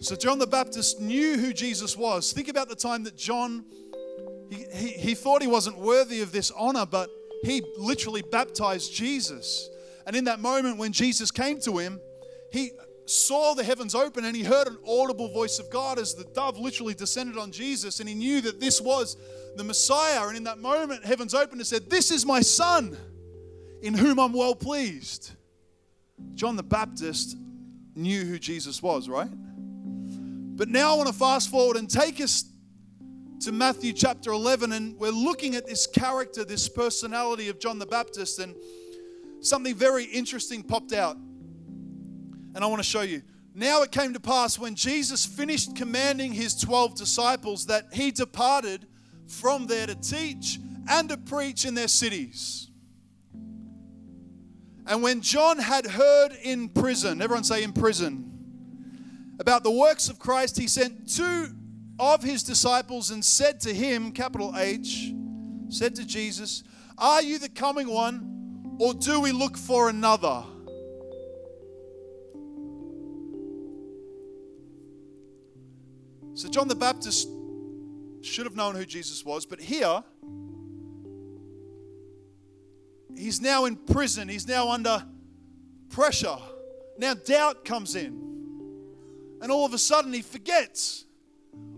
So 0.00 0.16
John 0.16 0.38
the 0.38 0.46
Baptist 0.46 1.00
knew 1.00 1.36
who 1.36 1.52
Jesus 1.52 1.96
was. 1.96 2.32
Think 2.32 2.48
about 2.48 2.70
the 2.70 2.74
time 2.74 3.04
that 3.04 3.16
John, 3.16 3.64
he, 4.50 4.64
he, 4.72 4.88
he 4.88 5.14
thought 5.14 5.42
he 5.42 5.48
wasn't 5.48 5.78
worthy 5.78 6.22
of 6.22 6.32
this 6.32 6.50
honor, 6.50 6.86
but 6.86 7.10
he 7.42 7.62
literally 7.76 8.22
baptized 8.22 8.94
Jesus. 8.94 9.68
And 10.06 10.16
in 10.16 10.24
that 10.24 10.40
moment 10.40 10.78
when 10.78 10.92
Jesus 10.92 11.30
came 11.30 11.60
to 11.60 11.76
him, 11.76 12.00
he 12.50 12.70
saw 13.04 13.52
the 13.52 13.64
heavens 13.64 13.94
open 13.94 14.24
and 14.24 14.34
he 14.34 14.44
heard 14.44 14.68
an 14.68 14.78
audible 14.86 15.28
voice 15.28 15.58
of 15.58 15.70
God 15.70 15.98
as 15.98 16.14
the 16.14 16.24
dove 16.34 16.58
literally 16.58 16.94
descended 16.94 17.36
on 17.36 17.52
Jesus 17.52 18.00
and 18.00 18.08
he 18.08 18.14
knew 18.14 18.40
that 18.40 18.60
this 18.60 18.80
was 18.80 19.18
the 19.56 19.64
Messiah. 19.64 20.26
And 20.28 20.38
in 20.38 20.44
that 20.44 20.58
moment, 20.58 21.04
heavens 21.04 21.34
opened 21.34 21.60
and 21.60 21.66
said, 21.66 21.90
This 21.90 22.10
is 22.10 22.24
my 22.24 22.40
son 22.40 22.96
in 23.82 23.92
whom 23.92 24.18
I'm 24.18 24.32
well 24.32 24.54
pleased. 24.54 25.32
John 26.34 26.56
the 26.56 26.62
Baptist 26.62 27.36
knew 27.94 28.24
who 28.24 28.38
Jesus 28.38 28.82
was, 28.82 29.08
right? 29.08 29.30
But 29.30 30.68
now 30.68 30.94
I 30.94 30.96
want 30.96 31.08
to 31.08 31.14
fast 31.14 31.50
forward 31.50 31.76
and 31.76 31.88
take 31.88 32.20
us 32.20 32.44
to 33.40 33.52
Matthew 33.52 33.92
chapter 33.92 34.30
11, 34.32 34.72
and 34.72 34.96
we're 34.98 35.10
looking 35.10 35.54
at 35.54 35.66
this 35.66 35.86
character, 35.86 36.44
this 36.44 36.68
personality 36.68 37.48
of 37.48 37.58
John 37.58 37.78
the 37.78 37.86
Baptist, 37.86 38.38
and 38.38 38.54
something 39.40 39.74
very 39.74 40.04
interesting 40.04 40.62
popped 40.62 40.92
out 40.92 41.16
and 42.56 42.64
I 42.64 42.68
want 42.68 42.82
to 42.82 42.88
show 42.88 43.02
you. 43.02 43.22
Now 43.54 43.82
it 43.82 43.92
came 43.92 44.14
to 44.14 44.20
pass 44.20 44.58
when 44.58 44.74
Jesus 44.74 45.26
finished 45.26 45.76
commanding 45.76 46.32
his 46.32 46.58
12 46.58 46.94
disciples 46.94 47.66
that 47.66 47.84
he 47.92 48.10
departed 48.10 48.86
from 49.28 49.66
there 49.66 49.86
to 49.86 49.94
teach 49.94 50.58
and 50.88 51.06
to 51.10 51.18
preach 51.18 51.66
in 51.66 51.74
their 51.74 51.86
cities. 51.86 52.70
And 54.86 55.02
when 55.02 55.20
John 55.20 55.58
had 55.58 55.86
heard 55.86 56.32
in 56.42 56.68
prison, 56.68 57.20
everyone 57.20 57.44
say 57.44 57.62
in 57.64 57.72
prison, 57.72 58.32
about 59.38 59.64
the 59.64 59.70
works 59.70 60.08
of 60.08 60.18
Christ, 60.18 60.56
he 60.58 60.68
sent 60.68 61.12
two 61.12 61.48
of 61.98 62.22
his 62.22 62.42
disciples 62.42 63.10
and 63.10 63.24
said 63.24 63.60
to 63.60 63.74
him, 63.74 64.12
capital 64.12 64.54
H, 64.56 65.12
said 65.68 65.94
to 65.96 66.06
Jesus, 66.06 66.62
Are 66.96 67.20
you 67.20 67.38
the 67.38 67.48
coming 67.48 67.88
one, 67.88 68.76
or 68.78 68.94
do 68.94 69.20
we 69.20 69.32
look 69.32 69.56
for 69.56 69.88
another? 69.88 70.44
So 76.34 76.48
John 76.48 76.68
the 76.68 76.74
Baptist 76.74 77.28
should 78.20 78.44
have 78.44 78.56
known 78.56 78.74
who 78.74 78.84
Jesus 78.84 79.24
was, 79.24 79.46
but 79.46 79.60
here, 79.60 80.04
he's 83.16 83.40
now 83.40 83.64
in 83.64 83.76
prison. 83.76 84.28
He's 84.28 84.46
now 84.46 84.70
under 84.70 85.04
pressure. 85.90 86.36
Now 86.98 87.14
doubt 87.14 87.64
comes 87.64 87.94
in. 87.96 88.26
And 89.42 89.52
all 89.52 89.66
of 89.66 89.74
a 89.74 89.78
sudden, 89.78 90.12
he 90.12 90.22
forgets 90.22 91.04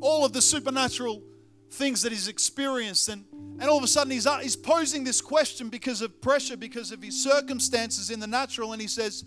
all 0.00 0.24
of 0.24 0.32
the 0.32 0.42
supernatural 0.42 1.22
things 1.70 2.02
that 2.02 2.12
he's 2.12 2.28
experienced. 2.28 3.08
And, 3.08 3.24
and 3.32 3.64
all 3.64 3.78
of 3.78 3.84
a 3.84 3.88
sudden, 3.88 4.10
he's, 4.12 4.26
he's 4.42 4.56
posing 4.56 5.04
this 5.04 5.20
question 5.20 5.68
because 5.68 6.02
of 6.02 6.20
pressure, 6.20 6.56
because 6.56 6.92
of 6.92 7.02
his 7.02 7.22
circumstances 7.22 8.10
in 8.10 8.20
the 8.20 8.26
natural. 8.26 8.72
And 8.72 8.80
he 8.80 8.88
says, 8.88 9.24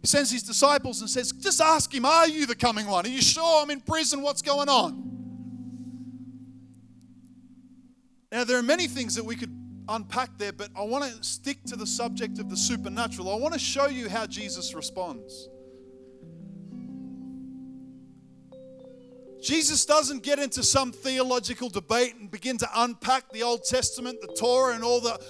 he 0.00 0.06
sends 0.06 0.30
his 0.30 0.42
disciples 0.42 1.00
and 1.00 1.08
says, 1.08 1.32
Just 1.32 1.60
ask 1.60 1.92
him, 1.94 2.04
Are 2.04 2.28
you 2.28 2.46
the 2.46 2.54
coming 2.54 2.86
one? 2.86 3.06
Are 3.06 3.10
you 3.10 3.22
sure 3.22 3.62
I'm 3.62 3.70
in 3.70 3.80
prison? 3.80 4.22
What's 4.22 4.42
going 4.42 4.68
on? 4.68 5.10
Now, 8.32 8.44
there 8.44 8.58
are 8.58 8.62
many 8.62 8.88
things 8.88 9.14
that 9.14 9.24
we 9.24 9.36
could 9.36 9.63
unpack 9.88 10.38
there, 10.38 10.52
but 10.52 10.70
I 10.76 10.82
want 10.82 11.04
to 11.04 11.24
stick 11.24 11.62
to 11.64 11.76
the 11.76 11.86
subject 11.86 12.38
of 12.38 12.48
the 12.48 12.56
supernatural. 12.56 13.30
I 13.30 13.36
want 13.36 13.54
to 13.54 13.60
show 13.60 13.86
you 13.86 14.08
how 14.08 14.26
Jesus 14.26 14.74
responds. 14.74 15.48
Jesus 19.42 19.84
doesn't 19.84 20.22
get 20.22 20.38
into 20.38 20.62
some 20.62 20.90
theological 20.90 21.68
debate 21.68 22.14
and 22.18 22.30
begin 22.30 22.56
to 22.58 22.68
unpack 22.74 23.30
the 23.30 23.42
Old 23.42 23.64
Testament, 23.64 24.18
the 24.22 24.34
Torah, 24.38 24.74
and 24.74 24.82
all 24.82 25.00
the, 25.00 25.20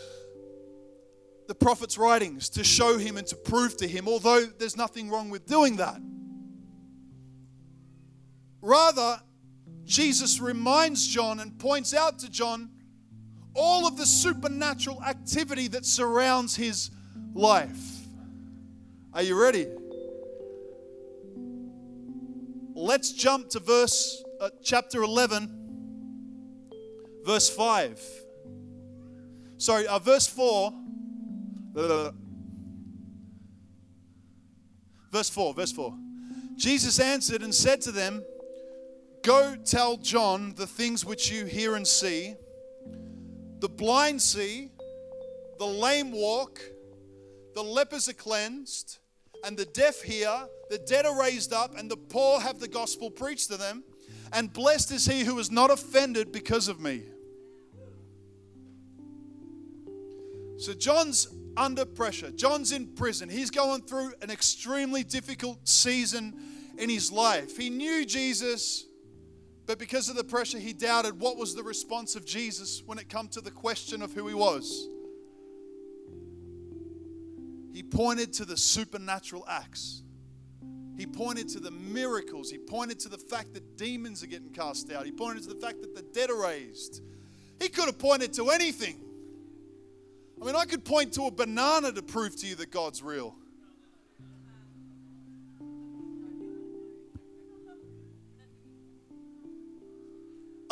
the 1.48 1.55
prophets' 1.55 1.98
writings 1.98 2.48
to 2.50 2.62
show 2.62 2.96
him 2.96 3.16
and 3.16 3.26
to 3.26 3.34
prove 3.34 3.76
to 3.78 3.88
him, 3.88 4.07
although 4.07 4.44
there's 4.44 4.76
nothing 4.76 5.11
wrong 5.11 5.30
with 5.30 5.46
doing 5.46 5.76
that. 5.76 6.00
Rather, 8.61 9.20
Jesus 9.84 10.40
reminds 10.40 11.07
John 11.07 11.40
and 11.40 11.59
points 11.59 11.92
out 11.92 12.20
to 12.20 12.30
John 12.30 12.70
all 13.55 13.86
of 13.86 13.96
the 13.96 14.07
supernatural 14.07 15.02
activity 15.02 15.68
that 15.68 15.86
surrounds 15.86 16.57
his 16.57 16.90
life. 17.32 18.07
Are 19.12 19.22
you 19.22 19.40
ready? 19.40 19.68
Let's 22.74 23.12
jump 23.12 23.50
to 23.50 23.61
verse 23.61 24.22
uh, 24.40 24.50
chapter 24.62 25.02
11 25.02 25.64
verse 27.24 27.48
5. 27.50 28.00
Sorry, 29.57 29.86
uh, 29.86 29.98
verse 29.98 30.26
4. 30.26 30.72
Verse 35.11 35.30
4, 35.30 35.55
verse 35.55 35.72
4. 35.72 35.94
Jesus 36.57 37.00
answered 37.00 37.42
and 37.42 37.55
said 37.55 37.80
to 37.82 37.92
them, 37.92 38.22
Go 39.22 39.57
tell 39.64 39.96
John 39.96 40.55
the 40.55 40.66
things 40.66 41.05
which 41.05 41.30
you 41.32 41.46
hear 41.46 41.76
and 41.76 41.86
see. 41.86 42.34
The 43.64 43.70
blind 43.70 44.20
see, 44.20 44.68
the 45.58 45.64
lame 45.64 46.12
walk, 46.12 46.60
the 47.54 47.62
lepers 47.62 48.10
are 48.10 48.12
cleansed, 48.12 48.98
and 49.42 49.56
the 49.56 49.64
deaf 49.64 50.02
hear, 50.02 50.30
the 50.68 50.76
dead 50.76 51.06
are 51.06 51.18
raised 51.18 51.54
up, 51.54 51.74
and 51.78 51.90
the 51.90 51.96
poor 51.96 52.40
have 52.40 52.60
the 52.60 52.68
gospel 52.68 53.10
preached 53.10 53.50
to 53.52 53.56
them. 53.56 53.82
And 54.34 54.52
blessed 54.52 54.92
is 54.92 55.06
he 55.06 55.24
who 55.24 55.38
is 55.38 55.50
not 55.50 55.70
offended 55.70 56.30
because 56.30 56.68
of 56.68 56.78
me. 56.78 57.04
So 60.58 60.74
John's 60.74 61.28
under 61.56 61.86
pressure. 61.86 62.32
John's 62.32 62.70
in 62.70 62.88
prison. 62.88 63.30
He's 63.30 63.50
going 63.50 63.80
through 63.80 64.12
an 64.20 64.30
extremely 64.30 65.04
difficult 65.04 65.66
season 65.66 66.34
in 66.76 66.90
his 66.90 67.10
life. 67.10 67.56
He 67.56 67.70
knew 67.70 68.04
Jesus, 68.04 68.84
but 69.66 69.78
because 69.78 70.08
of 70.08 70.16
the 70.16 70.24
pressure, 70.24 70.58
he 70.58 70.72
doubted 70.72 71.18
what 71.18 71.36
was 71.36 71.54
the 71.54 71.62
response 71.62 72.16
of 72.16 72.26
Jesus 72.26 72.82
when 72.84 72.98
it 72.98 73.08
come 73.08 73.28
to 73.28 73.40
the 73.40 73.50
question 73.50 74.02
of 74.02 74.12
who 74.12 74.26
he 74.28 74.34
was. 74.34 74.88
He 77.72 77.82
pointed 77.82 78.32
to 78.34 78.44
the 78.44 78.56
supernatural 78.56 79.44
acts. 79.48 80.02
He 80.96 81.06
pointed 81.06 81.48
to 81.50 81.60
the 81.60 81.72
miracles. 81.72 82.50
He 82.50 82.58
pointed 82.58 83.00
to 83.00 83.08
the 83.08 83.18
fact 83.18 83.52
that 83.54 83.76
demons 83.76 84.22
are 84.22 84.28
getting 84.28 84.50
cast 84.50 84.92
out. 84.92 85.06
He 85.06 85.12
pointed 85.12 85.42
to 85.44 85.48
the 85.48 85.60
fact 85.60 85.80
that 85.80 85.94
the 85.94 86.02
dead 86.02 86.30
are 86.30 86.40
raised. 86.40 87.02
He 87.60 87.68
could 87.68 87.86
have 87.86 87.98
pointed 87.98 88.32
to 88.34 88.50
anything. 88.50 89.00
I 90.40 90.44
mean, 90.44 90.56
I 90.56 90.66
could 90.66 90.84
point 90.84 91.14
to 91.14 91.26
a 91.26 91.30
banana 91.30 91.90
to 91.90 92.02
prove 92.02 92.36
to 92.36 92.46
you 92.46 92.54
that 92.56 92.70
God's 92.70 93.02
real. 93.02 93.34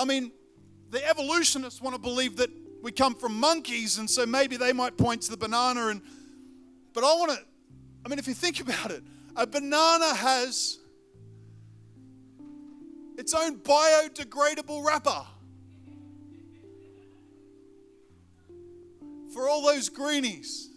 I 0.03 0.05
mean, 0.05 0.33
the 0.91 1.09
evolutionists 1.09 1.81
want 1.81 1.95
to 1.95 2.01
believe 2.01 2.37
that 2.39 2.51
we 2.83 2.91
come 2.91 3.15
from 3.15 3.39
monkeys, 3.39 3.99
and 3.99 4.11
so 4.11 4.27
maybe 4.27 4.57
they 4.57 4.73
might 4.73 4.97
point 4.97 5.23
to 5.23 5.31
the 5.31 5.37
banana. 5.37 5.87
And 5.87 6.03
but 6.93 7.05
I 7.05 7.15
want 7.15 7.31
to. 7.31 7.39
I 8.05 8.09
mean, 8.09 8.19
if 8.19 8.27
you 8.27 8.35
think 8.35 8.59
about 8.59 8.91
it, 8.91 9.05
a 9.37 9.47
banana 9.47 10.13
has 10.13 10.79
its 13.17 13.33
own 13.33 13.59
biodegradable 13.59 14.85
wrapper. 14.85 15.25
For 19.33 19.49
all 19.49 19.63
those 19.63 19.89
greenies. 19.89 20.69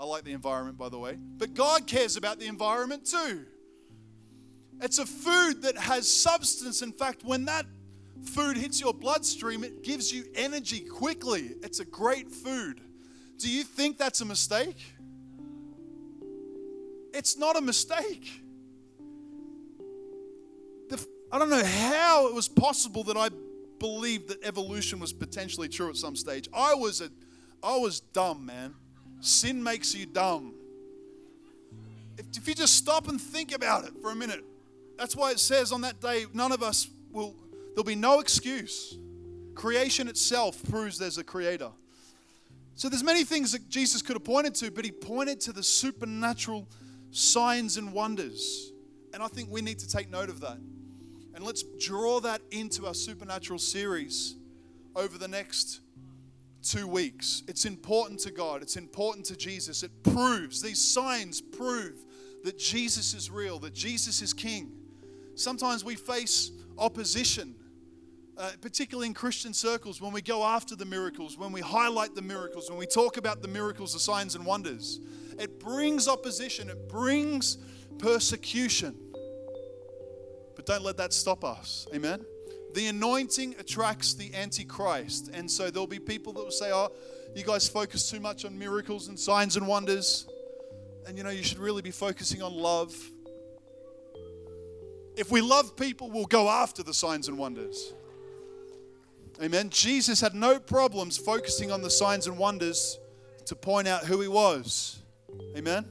I 0.00 0.04
like 0.04 0.24
the 0.24 0.32
environment, 0.32 0.76
by 0.76 0.88
the 0.88 0.98
way. 0.98 1.16
But 1.16 1.54
God 1.54 1.86
cares 1.86 2.16
about 2.16 2.40
the 2.40 2.46
environment 2.46 3.06
too. 3.06 3.46
It's 4.80 4.98
a 4.98 5.06
food 5.06 5.62
that 5.62 5.76
has 5.76 6.10
substance. 6.10 6.82
In 6.82 6.92
fact, 6.92 7.24
when 7.24 7.44
that 7.46 7.66
food 8.24 8.56
hits 8.56 8.80
your 8.80 8.92
bloodstream, 8.92 9.64
it 9.64 9.82
gives 9.82 10.12
you 10.12 10.24
energy 10.34 10.80
quickly. 10.80 11.52
It's 11.62 11.80
a 11.80 11.84
great 11.84 12.30
food. 12.30 12.80
Do 13.38 13.50
you 13.50 13.64
think 13.64 13.98
that's 13.98 14.20
a 14.20 14.24
mistake? 14.24 14.78
It's 17.12 17.36
not 17.38 17.56
a 17.56 17.60
mistake. 17.60 18.42
The, 20.88 21.06
I 21.30 21.38
don't 21.38 21.50
know 21.50 21.64
how 21.64 22.28
it 22.28 22.34
was 22.34 22.48
possible 22.48 23.04
that 23.04 23.16
I 23.16 23.28
believed 23.78 24.28
that 24.28 24.44
evolution 24.44 24.98
was 24.98 25.12
potentially 25.12 25.68
true 25.68 25.88
at 25.88 25.96
some 25.96 26.16
stage. 26.16 26.48
I 26.52 26.74
was 26.74 27.00
a, 27.00 27.10
I 27.62 27.76
was 27.76 28.00
dumb, 28.00 28.46
man. 28.46 28.74
Sin 29.20 29.62
makes 29.62 29.94
you 29.94 30.06
dumb. 30.06 30.54
If, 32.18 32.26
if 32.36 32.48
you 32.48 32.54
just 32.54 32.74
stop 32.74 33.08
and 33.08 33.20
think 33.20 33.54
about 33.54 33.84
it 33.84 33.92
for 34.00 34.10
a 34.10 34.14
minute, 34.14 34.44
that's 34.98 35.16
why 35.16 35.30
it 35.30 35.40
says 35.40 35.72
on 35.72 35.80
that 35.82 36.00
day, 36.00 36.26
none 36.32 36.52
of 36.52 36.62
us 36.62 36.88
will, 37.10 37.34
there'll 37.74 37.84
be 37.84 37.94
no 37.94 38.20
excuse. 38.20 38.96
Creation 39.54 40.08
itself 40.08 40.62
proves 40.68 40.98
there's 40.98 41.18
a 41.18 41.24
creator. 41.24 41.70
So 42.74 42.88
there's 42.88 43.04
many 43.04 43.24
things 43.24 43.52
that 43.52 43.68
Jesus 43.68 44.02
could 44.02 44.16
have 44.16 44.24
pointed 44.24 44.54
to, 44.56 44.70
but 44.70 44.84
he 44.84 44.90
pointed 44.90 45.40
to 45.42 45.52
the 45.52 45.62
supernatural 45.62 46.68
signs 47.10 47.76
and 47.76 47.92
wonders. 47.92 48.72
And 49.12 49.22
I 49.22 49.28
think 49.28 49.48
we 49.50 49.62
need 49.62 49.78
to 49.78 49.88
take 49.88 50.10
note 50.10 50.28
of 50.28 50.40
that. 50.40 50.58
And 51.34 51.44
let's 51.44 51.62
draw 51.62 52.20
that 52.20 52.40
into 52.50 52.86
our 52.86 52.94
supernatural 52.94 53.58
series 53.58 54.36
over 54.96 55.18
the 55.18 55.28
next 55.28 55.80
two 56.62 56.88
weeks. 56.88 57.42
It's 57.46 57.64
important 57.64 58.20
to 58.20 58.30
God, 58.30 58.62
it's 58.62 58.76
important 58.76 59.26
to 59.26 59.36
Jesus. 59.36 59.82
It 59.82 59.90
proves, 60.02 60.62
these 60.62 60.80
signs 60.80 61.40
prove 61.40 62.04
that 62.44 62.58
Jesus 62.58 63.14
is 63.14 63.30
real, 63.30 63.58
that 63.60 63.74
Jesus 63.74 64.22
is 64.22 64.32
King. 64.32 64.72
Sometimes 65.36 65.84
we 65.84 65.96
face 65.96 66.52
opposition, 66.78 67.54
uh, 68.36 68.52
particularly 68.60 69.08
in 69.08 69.14
Christian 69.14 69.52
circles, 69.52 70.00
when 70.00 70.12
we 70.12 70.22
go 70.22 70.44
after 70.44 70.76
the 70.76 70.84
miracles, 70.84 71.36
when 71.36 71.52
we 71.52 71.60
highlight 71.60 72.14
the 72.14 72.22
miracles, 72.22 72.70
when 72.70 72.78
we 72.78 72.86
talk 72.86 73.16
about 73.16 73.42
the 73.42 73.48
miracles, 73.48 73.92
the 73.92 73.98
signs 73.98 74.34
and 74.34 74.46
wonders. 74.46 75.00
It 75.38 75.58
brings 75.58 76.06
opposition, 76.08 76.70
it 76.70 76.88
brings 76.88 77.58
persecution. 77.98 78.96
But 80.54 80.66
don't 80.66 80.82
let 80.82 80.96
that 80.98 81.12
stop 81.12 81.44
us. 81.44 81.86
Amen? 81.92 82.24
The 82.74 82.86
anointing 82.86 83.56
attracts 83.58 84.14
the 84.14 84.34
antichrist. 84.34 85.30
And 85.32 85.50
so 85.50 85.70
there'll 85.70 85.86
be 85.86 85.98
people 85.98 86.32
that 86.34 86.42
will 86.42 86.50
say, 86.50 86.72
oh, 86.72 86.92
you 87.34 87.44
guys 87.44 87.68
focus 87.68 88.10
too 88.10 88.20
much 88.20 88.44
on 88.44 88.56
miracles 88.58 89.08
and 89.08 89.18
signs 89.18 89.56
and 89.56 89.66
wonders. 89.66 90.26
And 91.06 91.18
you 91.18 91.24
know, 91.24 91.30
you 91.30 91.42
should 91.42 91.58
really 91.58 91.82
be 91.82 91.90
focusing 91.90 92.42
on 92.42 92.52
love 92.52 92.94
if 95.16 95.30
we 95.30 95.40
love 95.40 95.76
people, 95.76 96.10
we'll 96.10 96.26
go 96.26 96.48
after 96.48 96.82
the 96.82 96.94
signs 96.94 97.28
and 97.28 97.38
wonders. 97.38 97.92
Amen. 99.42 99.70
Jesus 99.70 100.20
had 100.20 100.34
no 100.34 100.58
problems 100.58 101.16
focusing 101.16 101.70
on 101.72 101.82
the 101.82 101.90
signs 101.90 102.26
and 102.26 102.38
wonders 102.38 102.98
to 103.46 103.56
point 103.56 103.88
out 103.88 104.04
who 104.04 104.20
he 104.20 104.28
was. 104.28 105.02
Amen. 105.56 105.84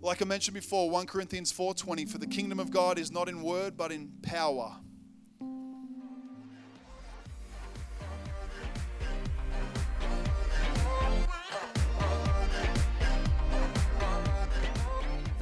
Like 0.00 0.20
I 0.20 0.24
mentioned 0.26 0.54
before, 0.54 0.90
1 0.90 1.06
Corinthians 1.06 1.50
4:20 1.52 2.04
for 2.04 2.18
the 2.18 2.26
kingdom 2.26 2.60
of 2.60 2.70
God 2.70 2.98
is 2.98 3.10
not 3.10 3.28
in 3.28 3.42
word 3.42 3.76
but 3.76 3.90
in 3.90 4.12
power. 4.22 4.76